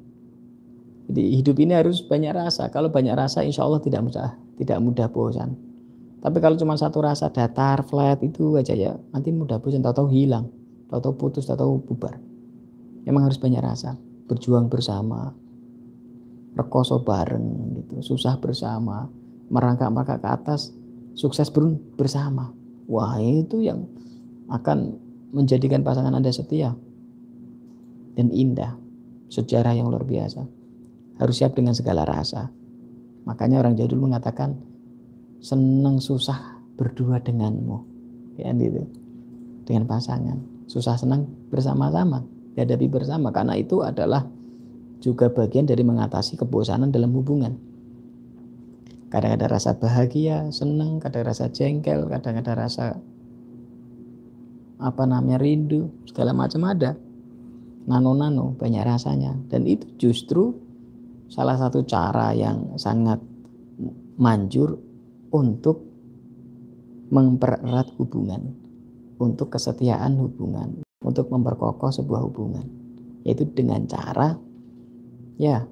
Jadi 1.05 1.23
hidup 1.39 1.55
ini 1.61 1.73
harus 1.77 2.01
banyak 2.03 2.33
rasa. 2.33 2.67
Kalau 2.73 2.89
banyak 2.91 3.13
rasa 3.13 3.45
insya 3.45 3.63
Allah 3.63 3.79
tidak 3.79 4.03
mudah, 4.03 4.35
tidak 4.59 4.77
mudah 4.81 5.07
bosan. 5.07 5.55
Tapi 6.19 6.41
kalau 6.41 6.57
cuma 6.57 6.73
satu 6.73 7.05
rasa 7.05 7.29
datar, 7.29 7.85
flat 7.85 8.17
itu 8.25 8.57
aja 8.57 8.73
ya, 8.73 8.97
nanti 9.13 9.29
mudah 9.29 9.61
bosan, 9.61 9.85
tahu-tahu 9.85 10.09
hilang, 10.09 10.49
tahu-tahu 10.89 11.13
putus, 11.13 11.45
tahu-tahu 11.45 11.85
bubar. 11.85 12.17
Memang 13.05 13.29
harus 13.29 13.37
banyak 13.37 13.61
rasa, 13.61 13.93
berjuang 14.25 14.65
bersama, 14.65 15.37
rekoso 16.57 17.05
bareng 17.05 17.77
gitu, 17.77 18.01
susah 18.01 18.41
bersama, 18.41 19.05
merangkak-merangkak 19.49 20.19
ke 20.21 20.29
atas, 20.29 20.73
sukses 21.15 21.49
bersama. 21.95 22.51
Wah 22.85 23.17
itu 23.17 23.65
yang 23.65 23.89
akan 24.49 25.01
menjadikan 25.33 25.81
pasangan 25.81 26.13
Anda 26.13 26.29
setia 26.29 26.73
dan 28.15 28.29
indah. 28.29 28.77
Sejarah 29.25 29.73
yang 29.73 29.89
luar 29.89 30.05
biasa. 30.05 30.45
Harus 31.17 31.41
siap 31.41 31.57
dengan 31.57 31.73
segala 31.73 32.05
rasa. 32.05 32.53
Makanya 33.25 33.65
orang 33.65 33.73
jadul 33.73 33.97
mengatakan 33.97 34.53
senang 35.41 35.97
susah 35.97 36.61
berdua 36.77 37.17
denganmu. 37.19 37.77
Ya 38.37 38.53
gitu. 38.53 38.85
Dengan 39.65 39.89
pasangan. 39.89 40.37
Susah 40.69 40.95
senang 40.95 41.25
bersama-sama. 41.49 42.21
Dihadapi 42.53 42.85
bersama. 42.85 43.33
Karena 43.33 43.57
itu 43.57 43.81
adalah 43.81 44.29
juga 45.01 45.27
bagian 45.33 45.65
dari 45.65 45.81
mengatasi 45.81 46.37
kebosanan 46.37 46.93
dalam 46.93 47.11
hubungan 47.17 47.57
Kadang 49.15 49.39
ada 49.39 49.47
rasa 49.47 49.79
bahagia, 49.79 50.51
senang, 50.51 50.99
kadang 50.99 51.31
rasa 51.31 51.47
jengkel, 51.47 52.03
kadang 52.11 52.35
ada 52.35 52.51
rasa 52.51 52.99
apa 54.75 55.03
namanya 55.07 55.39
rindu, 55.39 55.87
segala 56.03 56.35
macam 56.35 56.67
ada. 56.67 56.99
Nano-nano 57.87 58.59
banyak 58.59 58.83
rasanya 58.83 59.39
dan 59.47 59.63
itu 59.71 59.87
justru 59.95 60.59
salah 61.31 61.55
satu 61.55 61.87
cara 61.87 62.35
yang 62.35 62.75
sangat 62.75 63.23
manjur 64.19 64.83
untuk 65.31 65.87
mempererat 67.07 67.95
hubungan, 67.95 68.51
untuk 69.15 69.47
kesetiaan 69.47 70.19
hubungan, 70.19 70.83
untuk 70.99 71.31
memperkokoh 71.31 71.87
sebuah 71.87 72.19
hubungan, 72.19 72.67
yaitu 73.23 73.47
dengan 73.47 73.87
cara 73.87 74.35
ya 75.39 75.63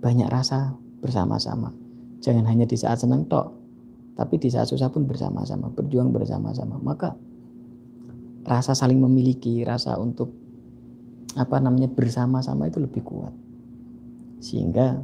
banyak 0.00 0.32
rasa 0.32 0.72
bersama-sama. 1.04 1.79
Jangan 2.20 2.44
hanya 2.48 2.68
di 2.68 2.76
saat 2.76 3.00
senang 3.00 3.24
tok, 3.26 3.48
tapi 4.20 4.36
di 4.36 4.52
saat 4.52 4.68
susah 4.68 4.92
pun 4.92 5.08
bersama-sama, 5.08 5.72
berjuang 5.72 6.12
bersama-sama. 6.12 6.76
Maka 6.76 7.16
rasa 8.44 8.76
saling 8.76 9.00
memiliki, 9.00 9.64
rasa 9.64 9.96
untuk 9.96 10.32
apa 11.38 11.56
namanya 11.62 11.88
bersama-sama 11.88 12.68
itu 12.68 12.82
lebih 12.82 13.00
kuat. 13.00 13.32
Sehingga 14.44 15.00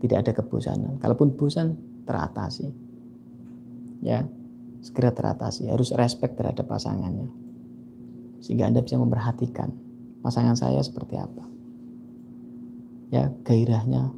tidak 0.00 0.18
ada 0.26 0.32
kebosanan. 0.34 0.98
Kalaupun 0.98 1.38
bosan 1.38 1.78
teratasi. 2.08 2.66
Ya, 4.00 4.24
segera 4.80 5.12
teratasi. 5.12 5.68
Harus 5.68 5.92
respect 5.92 6.40
terhadap 6.40 6.66
pasangannya. 6.66 7.28
Sehingga 8.40 8.66
Anda 8.66 8.80
bisa 8.80 8.96
memperhatikan 8.96 9.70
pasangan 10.24 10.56
saya 10.56 10.80
seperti 10.80 11.20
apa. 11.20 11.44
Ya, 13.12 13.28
gairahnya, 13.44 14.14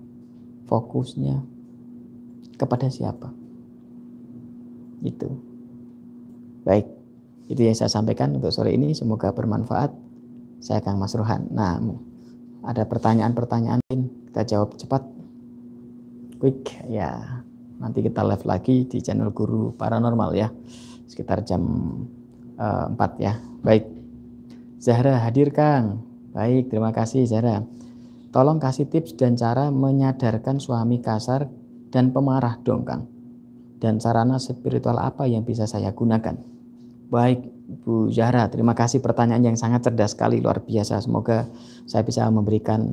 fokusnya, 0.70 1.51
kepada 2.62 2.86
siapa. 2.86 3.34
Itu. 5.02 5.26
Baik, 6.62 6.86
itu 7.50 7.58
yang 7.66 7.74
saya 7.74 7.90
sampaikan 7.90 8.38
untuk 8.38 8.54
sore 8.54 8.70
ini. 8.70 8.94
Semoga 8.94 9.34
bermanfaat. 9.34 9.90
Saya 10.62 10.78
akan 10.78 10.94
Mas 11.02 11.18
Rohan. 11.18 11.50
Nah, 11.50 11.82
ada 12.62 12.86
pertanyaan-pertanyaan 12.86 13.82
kita 14.30 14.42
jawab 14.46 14.78
cepat. 14.78 15.02
Quick, 16.38 16.86
ya. 16.86 17.42
Nanti 17.82 17.98
kita 17.98 18.22
live 18.22 18.46
lagi 18.46 18.86
di 18.86 19.02
channel 19.02 19.34
Guru 19.34 19.74
Paranormal 19.74 20.30
ya. 20.38 20.48
Sekitar 21.10 21.42
jam 21.42 21.62
uh, 22.62 22.86
eh, 22.88 23.18
4 23.18 23.18
ya. 23.18 23.34
Baik. 23.66 23.84
Zahra 24.78 25.18
hadir 25.18 25.50
Kang. 25.50 26.06
Baik, 26.30 26.70
terima 26.70 26.94
kasih 26.94 27.26
Zahra. 27.26 27.66
Tolong 28.32 28.56
kasih 28.56 28.88
tips 28.88 29.18
dan 29.18 29.36
cara 29.36 29.68
menyadarkan 29.68 30.56
suami 30.56 31.04
kasar 31.04 31.52
dan 31.92 32.10
pemarah 32.10 32.56
dong 32.64 32.88
Kang. 32.88 33.04
Dan 33.76 34.00
sarana 34.00 34.40
spiritual 34.40 34.96
apa 34.96 35.28
yang 35.28 35.44
bisa 35.44 35.68
saya 35.68 35.92
gunakan? 35.92 36.34
Baik 37.12 37.44
Bu 37.84 38.08
Zahra, 38.08 38.48
terima 38.48 38.72
kasih 38.72 39.04
pertanyaan 39.04 39.52
yang 39.52 39.58
sangat 39.60 39.84
cerdas 39.84 40.16
sekali, 40.16 40.40
luar 40.40 40.64
biasa. 40.64 41.04
Semoga 41.04 41.44
saya 41.84 42.00
bisa 42.02 42.24
memberikan 42.32 42.88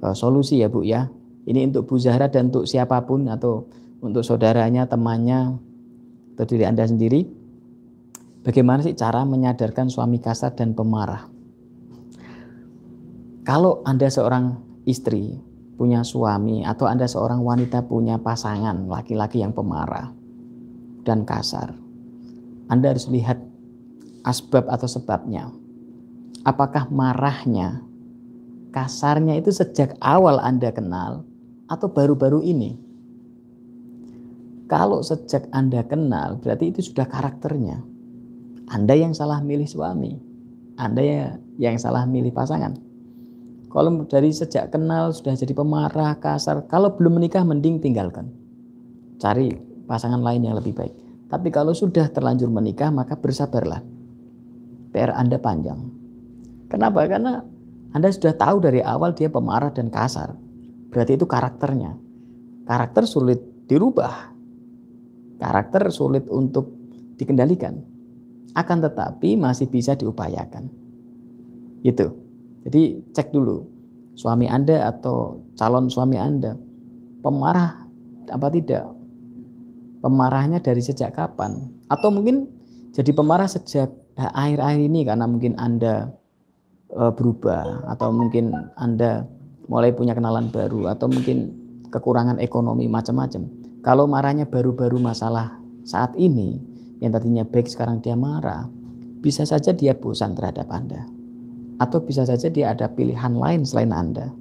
uh, 0.00 0.16
solusi 0.16 0.64
ya 0.64 0.72
Bu 0.72 0.80
ya. 0.82 1.12
Ini 1.44 1.68
untuk 1.68 1.84
Bu 1.92 2.00
Zahra 2.00 2.32
dan 2.32 2.48
untuk 2.48 2.64
siapa 2.64 3.04
pun 3.04 3.28
atau 3.28 3.68
untuk 4.00 4.24
saudaranya, 4.24 4.88
temannya, 4.88 5.58
atau 6.38 6.44
diri 6.46 6.64
Anda 6.64 6.86
sendiri. 6.86 7.26
Bagaimana 8.46 8.80
sih 8.80 8.94
cara 8.94 9.26
menyadarkan 9.26 9.90
suami 9.90 10.22
kasar 10.22 10.54
dan 10.54 10.72
pemarah? 10.72 11.26
Kalau 13.42 13.80
Anda 13.82 14.06
seorang 14.12 14.60
istri, 14.86 15.40
punya 15.78 16.02
suami 16.02 16.66
atau 16.66 16.90
Anda 16.90 17.06
seorang 17.06 17.38
wanita 17.38 17.86
punya 17.86 18.18
pasangan 18.18 18.90
laki-laki 18.90 19.40
yang 19.46 19.54
pemarah 19.54 20.10
dan 21.06 21.22
kasar. 21.22 21.70
Anda 22.66 22.92
harus 22.92 23.06
lihat 23.06 23.38
asbab 24.26 24.66
atau 24.66 24.90
sebabnya. 24.90 25.48
Apakah 26.42 26.90
marahnya, 26.90 27.86
kasarnya 28.74 29.38
itu 29.38 29.54
sejak 29.54 29.94
awal 30.02 30.42
Anda 30.42 30.74
kenal 30.74 31.22
atau 31.70 31.86
baru-baru 31.86 32.42
ini? 32.42 32.74
Kalau 34.68 35.00
sejak 35.00 35.48
Anda 35.54 35.86
kenal, 35.86 36.42
berarti 36.42 36.74
itu 36.74 36.92
sudah 36.92 37.08
karakternya. 37.08 37.80
Anda 38.68 38.92
yang 38.98 39.16
salah 39.16 39.40
milih 39.40 39.64
suami, 39.64 40.20
Anda 40.76 41.38
yang 41.56 41.80
salah 41.80 42.04
milih 42.04 42.36
pasangan. 42.36 42.87
Kalau 43.68 44.08
dari 44.08 44.32
sejak 44.32 44.72
kenal 44.72 45.12
sudah 45.12 45.36
jadi 45.36 45.52
pemarah, 45.52 46.16
kasar, 46.16 46.64
kalau 46.64 46.96
belum 46.96 47.20
menikah 47.20 47.44
mending 47.44 47.84
tinggalkan. 47.84 48.32
Cari 49.20 49.52
pasangan 49.84 50.24
lain 50.24 50.48
yang 50.48 50.56
lebih 50.56 50.72
baik. 50.72 50.94
Tapi 51.28 51.52
kalau 51.52 51.76
sudah 51.76 52.08
terlanjur 52.08 52.48
menikah 52.48 52.88
maka 52.88 53.12
bersabarlah. 53.20 53.84
PR 54.92 55.12
Anda 55.12 55.36
panjang. 55.36 55.84
Kenapa? 56.72 57.04
Karena 57.04 57.44
Anda 57.92 58.08
sudah 58.08 58.32
tahu 58.36 58.64
dari 58.64 58.80
awal 58.80 59.12
dia 59.12 59.28
pemarah 59.28 59.68
dan 59.68 59.92
kasar. 59.92 60.32
Berarti 60.88 61.20
itu 61.20 61.28
karakternya. 61.28 61.92
Karakter 62.64 63.04
sulit 63.04 63.40
dirubah. 63.68 64.32
Karakter 65.36 65.92
sulit 65.92 66.24
untuk 66.32 66.72
dikendalikan. 67.20 67.76
Akan 68.56 68.80
tetapi 68.80 69.36
masih 69.36 69.68
bisa 69.68 69.92
diupayakan. 69.92 70.72
Itu. 71.84 72.27
Jadi 72.66 73.12
cek 73.14 73.30
dulu 73.30 73.62
suami 74.18 74.50
Anda 74.50 74.90
atau 74.90 75.42
calon 75.54 75.86
suami 75.86 76.18
Anda 76.18 76.58
pemarah 77.22 77.86
apa 78.28 78.48
tidak? 78.52 78.84
Pemarahnya 79.98 80.62
dari 80.62 80.78
sejak 80.78 81.18
kapan? 81.18 81.58
Atau 81.90 82.14
mungkin 82.14 82.46
jadi 82.94 83.10
pemarah 83.10 83.50
sejak 83.50 83.90
akhir-akhir 84.14 84.80
ini 84.82 85.00
karena 85.06 85.26
mungkin 85.26 85.58
Anda 85.58 86.14
e, 86.90 87.02
berubah 87.14 87.88
atau 87.90 88.14
mungkin 88.14 88.54
Anda 88.78 89.26
mulai 89.66 89.90
punya 89.90 90.14
kenalan 90.14 90.54
baru 90.54 90.90
atau 90.94 91.10
mungkin 91.10 91.54
kekurangan 91.90 92.38
ekonomi 92.38 92.86
macam-macam. 92.86 93.46
Kalau 93.82 94.06
marahnya 94.06 94.46
baru-baru 94.46 94.98
masalah 95.02 95.58
saat 95.82 96.14
ini 96.18 96.58
yang 96.98 97.14
tadinya 97.14 97.46
baik 97.46 97.70
sekarang 97.70 98.02
dia 98.02 98.18
marah, 98.18 98.66
bisa 99.22 99.46
saja 99.46 99.74
dia 99.74 99.94
bosan 99.94 100.34
terhadap 100.34 100.66
Anda. 100.70 101.17
Atau 101.78 102.02
bisa 102.02 102.26
saja 102.26 102.50
dia 102.50 102.74
ada 102.74 102.90
pilihan 102.90 103.38
lain 103.38 103.62
selain 103.62 103.94
Anda. 103.94 104.34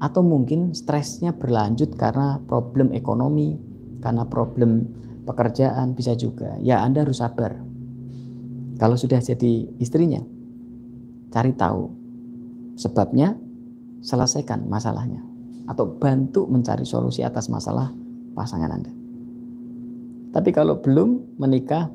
Atau 0.00 0.24
mungkin 0.24 0.72
stresnya 0.72 1.36
berlanjut 1.36 1.92
karena 1.92 2.40
problem 2.48 2.96
ekonomi, 2.96 3.60
karena 4.00 4.24
problem 4.24 4.88
pekerjaan 5.28 5.92
bisa 5.92 6.16
juga. 6.16 6.56
Ya 6.64 6.80
Anda 6.80 7.04
harus 7.04 7.20
sabar. 7.20 7.60
Kalau 8.80 8.96
sudah 8.96 9.20
jadi 9.20 9.68
istrinya, 9.76 10.24
cari 11.28 11.52
tahu 11.52 11.92
sebabnya, 12.80 13.36
selesaikan 14.00 14.64
masalahnya. 14.64 15.20
Atau 15.68 16.00
bantu 16.00 16.48
mencari 16.48 16.88
solusi 16.88 17.20
atas 17.20 17.52
masalah 17.52 17.92
pasangan 18.32 18.72
Anda. 18.72 18.92
Tapi 20.32 20.48
kalau 20.56 20.80
belum 20.80 21.36
menikah, 21.36 21.92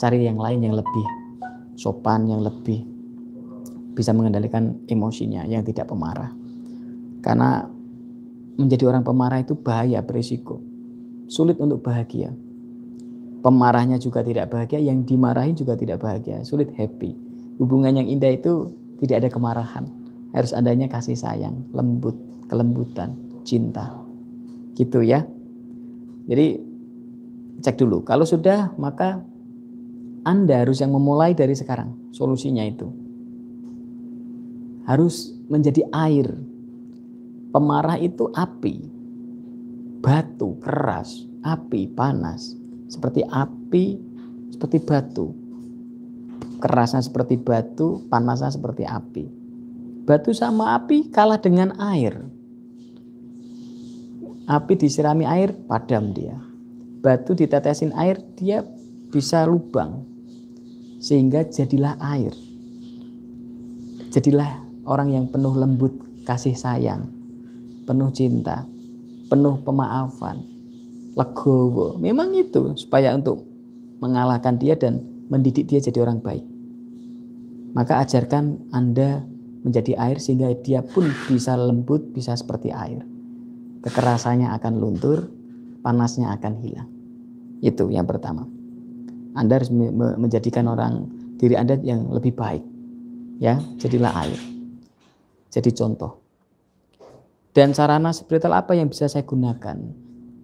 cari 0.00 0.24
yang 0.24 0.40
lain 0.40 0.64
yang 0.64 0.72
lebih 0.72 1.06
sopan, 1.76 2.32
yang 2.32 2.40
lebih 2.40 2.95
bisa 3.96 4.12
mengendalikan 4.12 4.76
emosinya 4.84 5.48
yang 5.48 5.64
tidak 5.64 5.88
pemarah. 5.88 6.28
Karena 7.24 7.64
menjadi 8.60 8.92
orang 8.92 9.02
pemarah 9.02 9.40
itu 9.40 9.56
bahaya, 9.56 10.04
berisiko. 10.04 10.60
Sulit 11.32 11.56
untuk 11.56 11.80
bahagia. 11.80 12.30
Pemarahnya 13.40 13.96
juga 13.96 14.20
tidak 14.20 14.52
bahagia, 14.52 14.84
yang 14.84 15.08
dimarahi 15.08 15.56
juga 15.56 15.80
tidak 15.80 16.04
bahagia, 16.04 16.44
sulit 16.44 16.68
happy. 16.76 17.16
Hubungan 17.56 17.96
yang 17.96 18.06
indah 18.06 18.36
itu 18.36 18.76
tidak 19.00 19.24
ada 19.24 19.28
kemarahan. 19.32 19.88
Harus 20.36 20.52
adanya 20.52 20.92
kasih 20.92 21.16
sayang, 21.16 21.64
lembut, 21.72 22.14
kelembutan, 22.52 23.16
cinta. 23.48 23.96
Gitu 24.76 25.00
ya. 25.00 25.24
Jadi 26.28 26.60
cek 27.64 27.80
dulu. 27.80 28.04
Kalau 28.04 28.28
sudah 28.28 28.76
maka 28.76 29.24
Anda 30.26 30.66
harus 30.66 30.82
yang 30.82 30.92
memulai 30.92 31.32
dari 31.32 31.54
sekarang 31.54 32.10
solusinya 32.10 32.66
itu 32.66 33.05
harus 34.86 35.34
menjadi 35.50 35.82
air. 35.90 36.30
Pemarah 37.50 37.98
itu 37.98 38.30
api, 38.32 38.84
batu 40.00 40.58
keras, 40.62 41.26
api 41.42 41.90
panas, 41.90 42.54
seperti 42.86 43.26
api, 43.26 43.98
seperti 44.54 44.78
batu. 44.82 45.34
Kerasnya 46.56 47.04
seperti 47.04 47.36
batu, 47.36 48.06
panasnya 48.08 48.48
seperti 48.48 48.84
api. 48.88 49.24
Batu 50.06 50.30
sama 50.32 50.78
api 50.78 51.10
kalah 51.10 51.40
dengan 51.40 51.74
air. 51.76 52.16
Api 54.46 54.72
disirami 54.78 55.26
air, 55.26 55.50
padam 55.66 56.14
dia. 56.14 56.38
Batu 57.02 57.34
ditetesin 57.34 57.90
air, 57.98 58.22
dia 58.38 58.62
bisa 59.10 59.42
lubang. 59.42 60.06
Sehingga 61.02 61.44
jadilah 61.50 61.98
air. 61.98 62.32
Jadilah 64.14 64.65
orang 64.86 65.12
yang 65.12 65.26
penuh 65.28 65.52
lembut 65.52 65.92
kasih 66.22 66.54
sayang, 66.54 67.10
penuh 67.84 68.10
cinta, 68.14 68.66
penuh 69.26 69.58
pemaafan, 69.62 70.42
legowo. 71.18 71.98
Memang 71.98 72.34
itu 72.34 72.74
supaya 72.78 73.14
untuk 73.14 73.42
mengalahkan 73.98 74.56
dia 74.56 74.78
dan 74.78 75.02
mendidik 75.26 75.66
dia 75.66 75.82
jadi 75.82 76.06
orang 76.06 76.22
baik. 76.22 76.44
Maka 77.74 78.00
ajarkan 78.06 78.72
Anda 78.72 79.26
menjadi 79.66 79.98
air 79.98 80.22
sehingga 80.22 80.54
dia 80.62 80.80
pun 80.80 81.10
bisa 81.26 81.58
lembut, 81.58 82.14
bisa 82.14 82.32
seperti 82.38 82.70
air. 82.70 83.02
Kekerasannya 83.82 84.48
akan 84.56 84.72
luntur, 84.78 85.28
panasnya 85.82 86.32
akan 86.38 86.52
hilang. 86.62 86.88
Itu 87.60 87.90
yang 87.90 88.06
pertama. 88.06 88.46
Anda 89.36 89.60
harus 89.60 89.68
menjadikan 90.16 90.64
orang 90.70 91.10
diri 91.36 91.58
Anda 91.58 91.76
yang 91.82 92.08
lebih 92.08 92.32
baik. 92.32 92.64
Ya, 93.36 93.60
jadilah 93.76 94.14
air. 94.24 94.55
Jadi 95.50 95.70
contoh. 95.72 96.26
Dan 97.56 97.72
sarana 97.72 98.12
spiritual 98.12 98.52
apa 98.52 98.76
yang 98.76 98.92
bisa 98.92 99.08
saya 99.08 99.24
gunakan? 99.24 99.80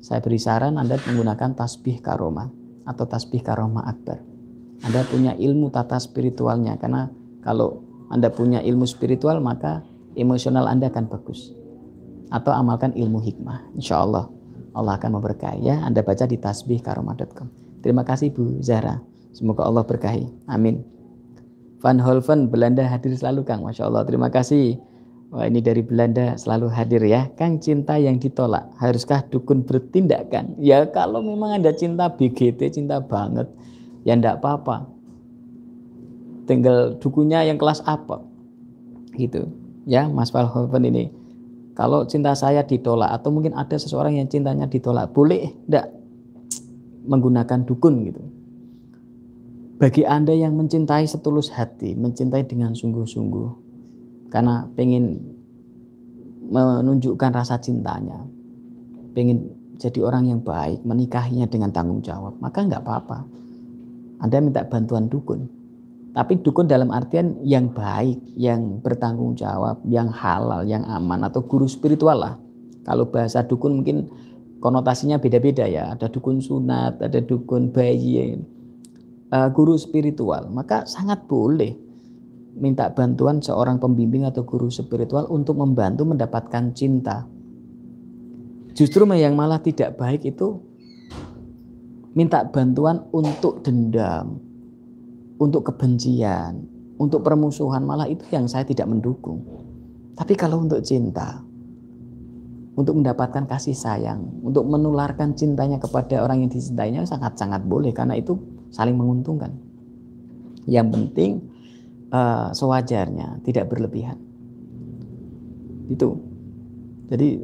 Saya 0.01 0.19
beri 0.25 0.41
saran 0.41 0.81
Anda 0.81 0.97
menggunakan 0.97 1.55
tasbih 1.55 2.01
karoma 2.01 2.49
atau 2.89 3.05
tasbih 3.05 3.45
karoma 3.45 3.85
akbar. 3.85 4.19
Anda 4.83 5.07
punya 5.07 5.37
ilmu 5.37 5.71
tata 5.71 6.01
spiritualnya 6.01 6.75
karena 6.81 7.13
kalau 7.45 7.85
Anda 8.11 8.33
punya 8.33 8.65
ilmu 8.65 8.89
spiritual 8.89 9.39
maka 9.39 9.85
emosional 10.17 10.67
Anda 10.67 10.91
akan 10.91 11.07
bagus. 11.07 11.53
Atau 12.33 12.51
amalkan 12.51 12.97
ilmu 12.97 13.21
hikmah. 13.21 13.77
Insya 13.77 14.01
Allah 14.01 14.27
Allah 14.73 14.97
akan 14.97 15.21
memberkahi 15.21 15.69
ya. 15.69 15.85
Anda 15.85 16.01
baca 16.01 16.25
di 16.25 16.41
tasbihkaroma.com. 16.41 17.49
Terima 17.85 18.03
kasih 18.09 18.33
Bu 18.33 18.59
Zahra. 18.65 19.05
Semoga 19.37 19.69
Allah 19.69 19.85
berkahi. 19.85 20.29
Amin. 20.49 20.85
Van 21.83 21.99
Holven 22.01 22.49
Belanda 22.49 22.87
hadir 22.87 23.13
selalu 23.13 23.45
Kang. 23.45 23.65
Masya 23.65 23.91
Allah. 23.91 24.03
Terima 24.09 24.33
kasih. 24.33 24.81
Wah 25.33 25.49
ini 25.49 25.65
dari 25.65 25.81
Belanda 25.81 26.37
selalu 26.37 26.69
hadir 26.69 27.01
ya. 27.09 27.33
Kang 27.41 27.57
cinta 27.57 27.97
yang 27.97 28.21
ditolak. 28.21 28.69
Haruskah 28.77 29.25
dukun 29.33 29.65
bertindak 29.65 30.29
Kang? 30.29 30.53
Ya 30.61 30.85
kalau 30.85 31.25
memang 31.25 31.57
ada 31.57 31.73
cinta 31.73 32.13
BGT, 32.13 32.69
cinta 32.69 33.01
banget. 33.01 33.49
Ya 34.05 34.13
enggak 34.13 34.45
apa-apa. 34.45 34.93
Tinggal 36.45 37.01
dukunnya 37.01 37.49
yang 37.49 37.57
kelas 37.57 37.81
apa. 37.89 38.21
Gitu. 39.17 39.49
Ya 39.89 40.05
Mas 40.05 40.29
Van 40.29 40.45
Holven 40.45 40.85
ini. 40.85 41.09
Kalau 41.73 42.05
cinta 42.05 42.37
saya 42.37 42.61
ditolak 42.61 43.09
atau 43.09 43.33
mungkin 43.33 43.57
ada 43.57 43.81
seseorang 43.81 44.21
yang 44.21 44.29
cintanya 44.29 44.69
ditolak. 44.69 45.17
Boleh 45.17 45.49
enggak 45.65 45.97
menggunakan 47.09 47.65
dukun 47.65 48.05
gitu. 48.05 48.21
Bagi 49.81 50.05
Anda 50.05 50.37
yang 50.37 50.61
mencintai 50.61 51.09
setulus 51.09 51.49
hati, 51.51 51.97
mencintai 51.97 52.45
dengan 52.45 52.77
sungguh-sungguh, 52.77 53.62
karena 54.33 54.65
pengen 54.73 55.21
menunjukkan 56.49 57.31
rasa 57.37 57.61
cintanya, 57.61 58.25
pengen 59.13 59.53
jadi 59.77 60.01
orang 60.01 60.33
yang 60.33 60.41
baik, 60.41 60.81
menikahinya 60.89 61.45
dengan 61.45 61.69
tanggung 61.69 62.01
jawab, 62.01 62.41
maka 62.41 62.65
nggak 62.65 62.81
apa-apa. 62.81 63.29
Anda 64.25 64.41
minta 64.41 64.65
bantuan 64.65 65.13
dukun. 65.13 65.51
Tapi 66.13 66.41
dukun 66.41 66.69
dalam 66.69 66.93
artian 66.93 67.41
yang 67.45 67.73
baik, 67.73 68.21
yang 68.37 68.81
bertanggung 68.81 69.37
jawab, 69.37 69.81
yang 69.89 70.09
halal, 70.13 70.65
yang 70.65 70.85
aman, 70.89 71.25
atau 71.29 71.45
guru 71.45 71.69
spiritual 71.69 72.21
lah. 72.21 72.35
Kalau 72.89 73.09
bahasa 73.09 73.45
dukun 73.45 73.81
mungkin 73.81 74.13
konotasinya 74.61 75.17
beda-beda 75.19 75.65
ya. 75.65 75.93
Ada 75.93 76.13
dukun 76.13 76.39
sunat, 76.39 77.01
ada 77.01 77.21
dukun 77.21 77.73
bayi, 77.73 78.39
uh, 79.33 79.49
guru 79.51 79.75
spiritual. 79.81 80.53
Maka 80.53 80.85
sangat 80.85 81.25
boleh 81.27 81.92
minta 82.53 82.93
bantuan 82.93 83.41
seorang 83.41 83.81
pembimbing 83.81 84.29
atau 84.29 84.45
guru 84.45 84.69
spiritual 84.69 85.29
untuk 85.33 85.57
membantu 85.57 86.05
mendapatkan 86.05 86.73
cinta. 86.77 87.25
Justru 88.73 89.05
yang 89.13 89.37
malah 89.37 89.61
tidak 89.61 90.01
baik 90.01 90.25
itu 90.25 90.61
minta 92.13 92.45
bantuan 92.45 93.05
untuk 93.13 93.65
dendam, 93.65 94.41
untuk 95.41 95.73
kebencian, 95.73 96.65
untuk 97.01 97.25
permusuhan 97.25 97.85
malah 97.85 98.09
itu 98.09 98.25
yang 98.33 98.49
saya 98.49 98.65
tidak 98.65 98.89
mendukung. 98.89 99.45
Tapi 100.13 100.37
kalau 100.37 100.61
untuk 100.61 100.85
cinta, 100.85 101.41
untuk 102.77 102.97
mendapatkan 103.01 103.45
kasih 103.49 103.77
sayang, 103.77 104.41
untuk 104.45 104.65
menularkan 104.69 105.37
cintanya 105.37 105.77
kepada 105.77 106.25
orang 106.25 106.45
yang 106.45 106.51
dicintainya 106.53 107.05
sangat-sangat 107.05 107.65
boleh 107.65 107.93
karena 107.93 108.17
itu 108.17 108.37
saling 108.73 108.97
menguntungkan. 108.97 109.53
Yang 110.65 110.89
penting 110.95 111.31
uh, 112.13 112.53
sewajarnya, 112.53 113.43
tidak 113.43 113.73
berlebihan. 113.73 114.21
Itu. 115.89 116.21
Jadi 117.11 117.41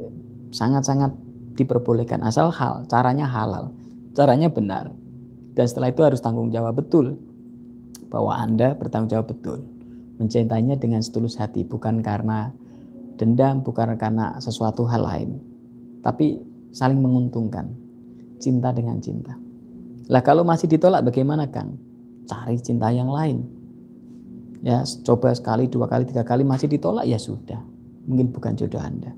sangat-sangat 0.55 1.13
diperbolehkan 1.59 2.23
asal 2.23 2.53
hal, 2.55 2.87
caranya 2.87 3.27
halal, 3.27 3.75
caranya 4.15 4.49
benar. 4.49 4.95
Dan 5.57 5.65
setelah 5.67 5.91
itu 5.91 6.07
harus 6.07 6.23
tanggung 6.23 6.55
jawab 6.55 6.79
betul 6.79 7.19
bahwa 8.09 8.39
Anda 8.39 8.79
bertanggung 8.79 9.11
jawab 9.11 9.35
betul 9.35 9.67
mencintainya 10.19 10.79
dengan 10.79 11.03
setulus 11.03 11.39
hati 11.39 11.63
bukan 11.63 12.03
karena 12.03 12.51
Dendam 13.19 13.67
bukan 13.67 13.99
karena 13.99 14.39
sesuatu 14.39 14.87
hal 14.87 15.03
lain, 15.03 15.43
tapi 16.07 16.39
saling 16.71 17.03
menguntungkan. 17.03 17.67
Cinta 18.39 18.71
dengan 18.71 19.03
cinta. 19.03 19.35
Lah 20.07 20.23
kalau 20.23 20.47
masih 20.47 20.71
ditolak 20.71 21.03
bagaimana 21.03 21.51
Kang? 21.51 21.75
Cari 22.31 22.55
cinta 22.63 22.95
yang 22.95 23.11
lain. 23.11 23.43
Ya, 24.63 24.83
coba 25.07 25.31
sekali, 25.35 25.71
dua 25.71 25.87
kali, 25.87 26.09
tiga 26.09 26.27
kali 26.27 26.43
masih 26.43 26.67
ditolak 26.67 27.07
ya 27.07 27.19
sudah. 27.19 27.63
Mungkin 28.11 28.35
bukan 28.35 28.59
jodoh 28.59 28.83
Anda. 28.83 29.15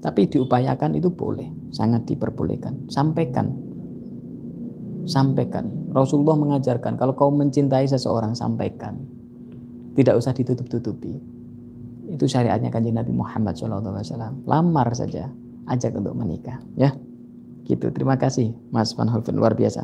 Tapi 0.00 0.28
diupayakan 0.28 0.96
itu 0.96 1.12
boleh, 1.12 1.48
sangat 1.72 2.08
diperbolehkan. 2.08 2.88
Sampaikan. 2.88 3.52
Sampaikan. 5.04 5.92
Rasulullah 5.92 6.36
mengajarkan 6.40 6.96
kalau 6.96 7.12
kau 7.12 7.28
mencintai 7.28 7.84
seseorang 7.84 8.32
sampaikan. 8.32 8.96
Tidak 9.94 10.16
usah 10.16 10.32
ditutup-tutupi 10.32 11.34
itu 12.14 12.30
syariatnya 12.30 12.70
kanjeng 12.70 12.94
Nabi 12.94 13.10
Muhammad 13.10 13.58
SAW. 13.58 14.46
Lamar 14.46 14.88
saja, 14.94 15.28
ajak 15.66 15.98
untuk 15.98 16.14
menikah. 16.14 16.62
Ya, 16.78 16.94
gitu. 17.66 17.90
Terima 17.90 18.14
kasih, 18.14 18.54
Mas 18.70 18.94
Van 18.94 19.10
Holven 19.10 19.34
luar 19.34 19.58
biasa. 19.58 19.82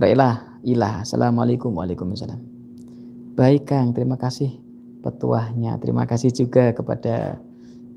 Railah, 0.00 0.60
ilah. 0.64 1.04
Assalamualaikum, 1.04 1.72
waalaikumsalam. 1.76 2.55
Baik 3.36 3.68
Kang, 3.68 3.92
terima 3.92 4.16
kasih 4.16 4.48
petuahnya. 5.04 5.76
Terima 5.76 6.08
kasih 6.08 6.32
juga 6.32 6.72
kepada 6.72 7.36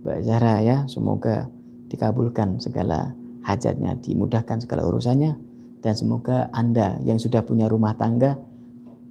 Mbak 0.03 0.19
Zahra 0.27 0.59
ya. 0.59 0.83
Semoga 0.91 1.47
dikabulkan 1.87 2.59
segala 2.59 3.15
hajatnya, 3.47 3.95
dimudahkan 4.03 4.59
segala 4.67 4.83
urusannya. 4.91 5.39
Dan 5.79 5.93
semoga 5.95 6.51
Anda 6.51 6.99
yang 7.07 7.23
sudah 7.23 7.47
punya 7.47 7.71
rumah 7.71 7.95
tangga 7.95 8.35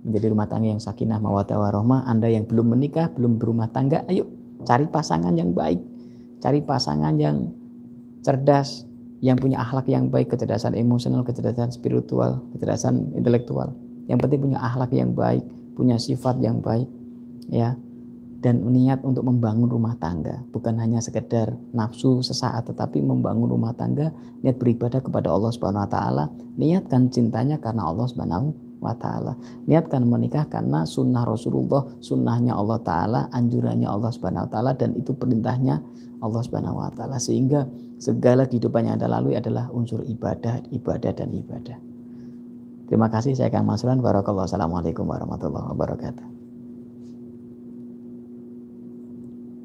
menjadi 0.04 0.28
rumah 0.28 0.52
tangga 0.52 0.68
yang 0.76 0.84
sakinah 0.84 1.16
mawaddah 1.16 1.56
warahmah. 1.56 2.04
Anda 2.04 2.28
yang 2.28 2.44
belum 2.44 2.76
menikah, 2.76 3.08
belum 3.16 3.40
berumah 3.40 3.72
tangga, 3.72 4.04
ayo 4.12 4.28
cari 4.68 4.84
pasangan 4.84 5.32
yang 5.32 5.56
baik. 5.56 5.80
Cari 6.44 6.60
pasangan 6.60 7.16
yang 7.16 7.56
cerdas, 8.20 8.84
yang 9.24 9.40
punya 9.40 9.64
akhlak 9.64 9.88
yang 9.88 10.12
baik, 10.12 10.28
kecerdasan 10.28 10.76
emosional, 10.76 11.24
kecerdasan 11.24 11.72
spiritual, 11.72 12.44
kecerdasan 12.52 13.16
intelektual. 13.16 13.72
Yang 14.12 14.28
penting 14.28 14.52
punya 14.52 14.60
akhlak 14.60 14.92
yang 14.92 15.16
baik, 15.16 15.40
punya 15.78 15.94
sifat 16.02 16.42
yang 16.42 16.58
baik, 16.58 16.90
ya. 17.46 17.78
Dan 18.38 18.70
niat 18.70 19.02
untuk 19.02 19.26
membangun 19.26 19.66
rumah 19.66 19.98
tangga, 19.98 20.42
bukan 20.54 20.78
hanya 20.78 21.02
sekedar 21.02 21.54
nafsu 21.74 22.22
sesaat, 22.22 22.70
tetapi 22.70 23.02
membangun 23.02 23.50
rumah 23.50 23.74
tangga, 23.74 24.10
niat 24.42 24.58
beribadah 24.58 24.98
kepada 24.98 25.30
Allah 25.30 25.50
Subhanahu 25.54 25.86
wa 25.86 25.90
taala, 25.90 26.24
niatkan 26.58 27.10
cintanya 27.10 27.58
karena 27.58 27.86
Allah 27.90 28.06
Subhanahu 28.06 28.68
wa 28.78 28.94
ta'ala. 28.94 29.34
Niatkan 29.66 30.06
menikah 30.06 30.46
karena 30.46 30.86
sunnah 30.86 31.26
Rasulullah, 31.26 31.86
sunnahnya 31.98 32.54
Allah 32.54 32.78
ta'ala, 32.80 33.20
anjurannya 33.34 33.86
Allah 33.90 34.10
subhanahu 34.14 34.46
wa 34.46 34.50
ta'ala, 34.50 34.72
dan 34.78 34.94
itu 34.94 35.12
perintahnya 35.14 35.82
Allah 36.22 36.40
subhanahu 36.42 36.78
wa 36.78 36.90
ta'ala. 36.94 37.18
Sehingga 37.18 37.66
segala 37.98 38.46
kehidupan 38.46 38.86
yang 38.86 38.98
Anda 38.98 39.10
lalui 39.10 39.34
adalah 39.34 39.70
unsur 39.74 40.06
ibadah, 40.06 40.62
ibadah, 40.70 41.12
dan 41.14 41.30
ibadah. 41.34 41.87
Terima 42.88 43.12
kasih, 43.12 43.36
saya 43.36 43.52
Kang 43.52 43.68
Masran. 43.68 44.00
Barakallahu. 44.00 44.48
Assalamualaikum 44.48 45.04
warahmatullahi 45.04 45.76
wabarakatuh. 45.76 46.37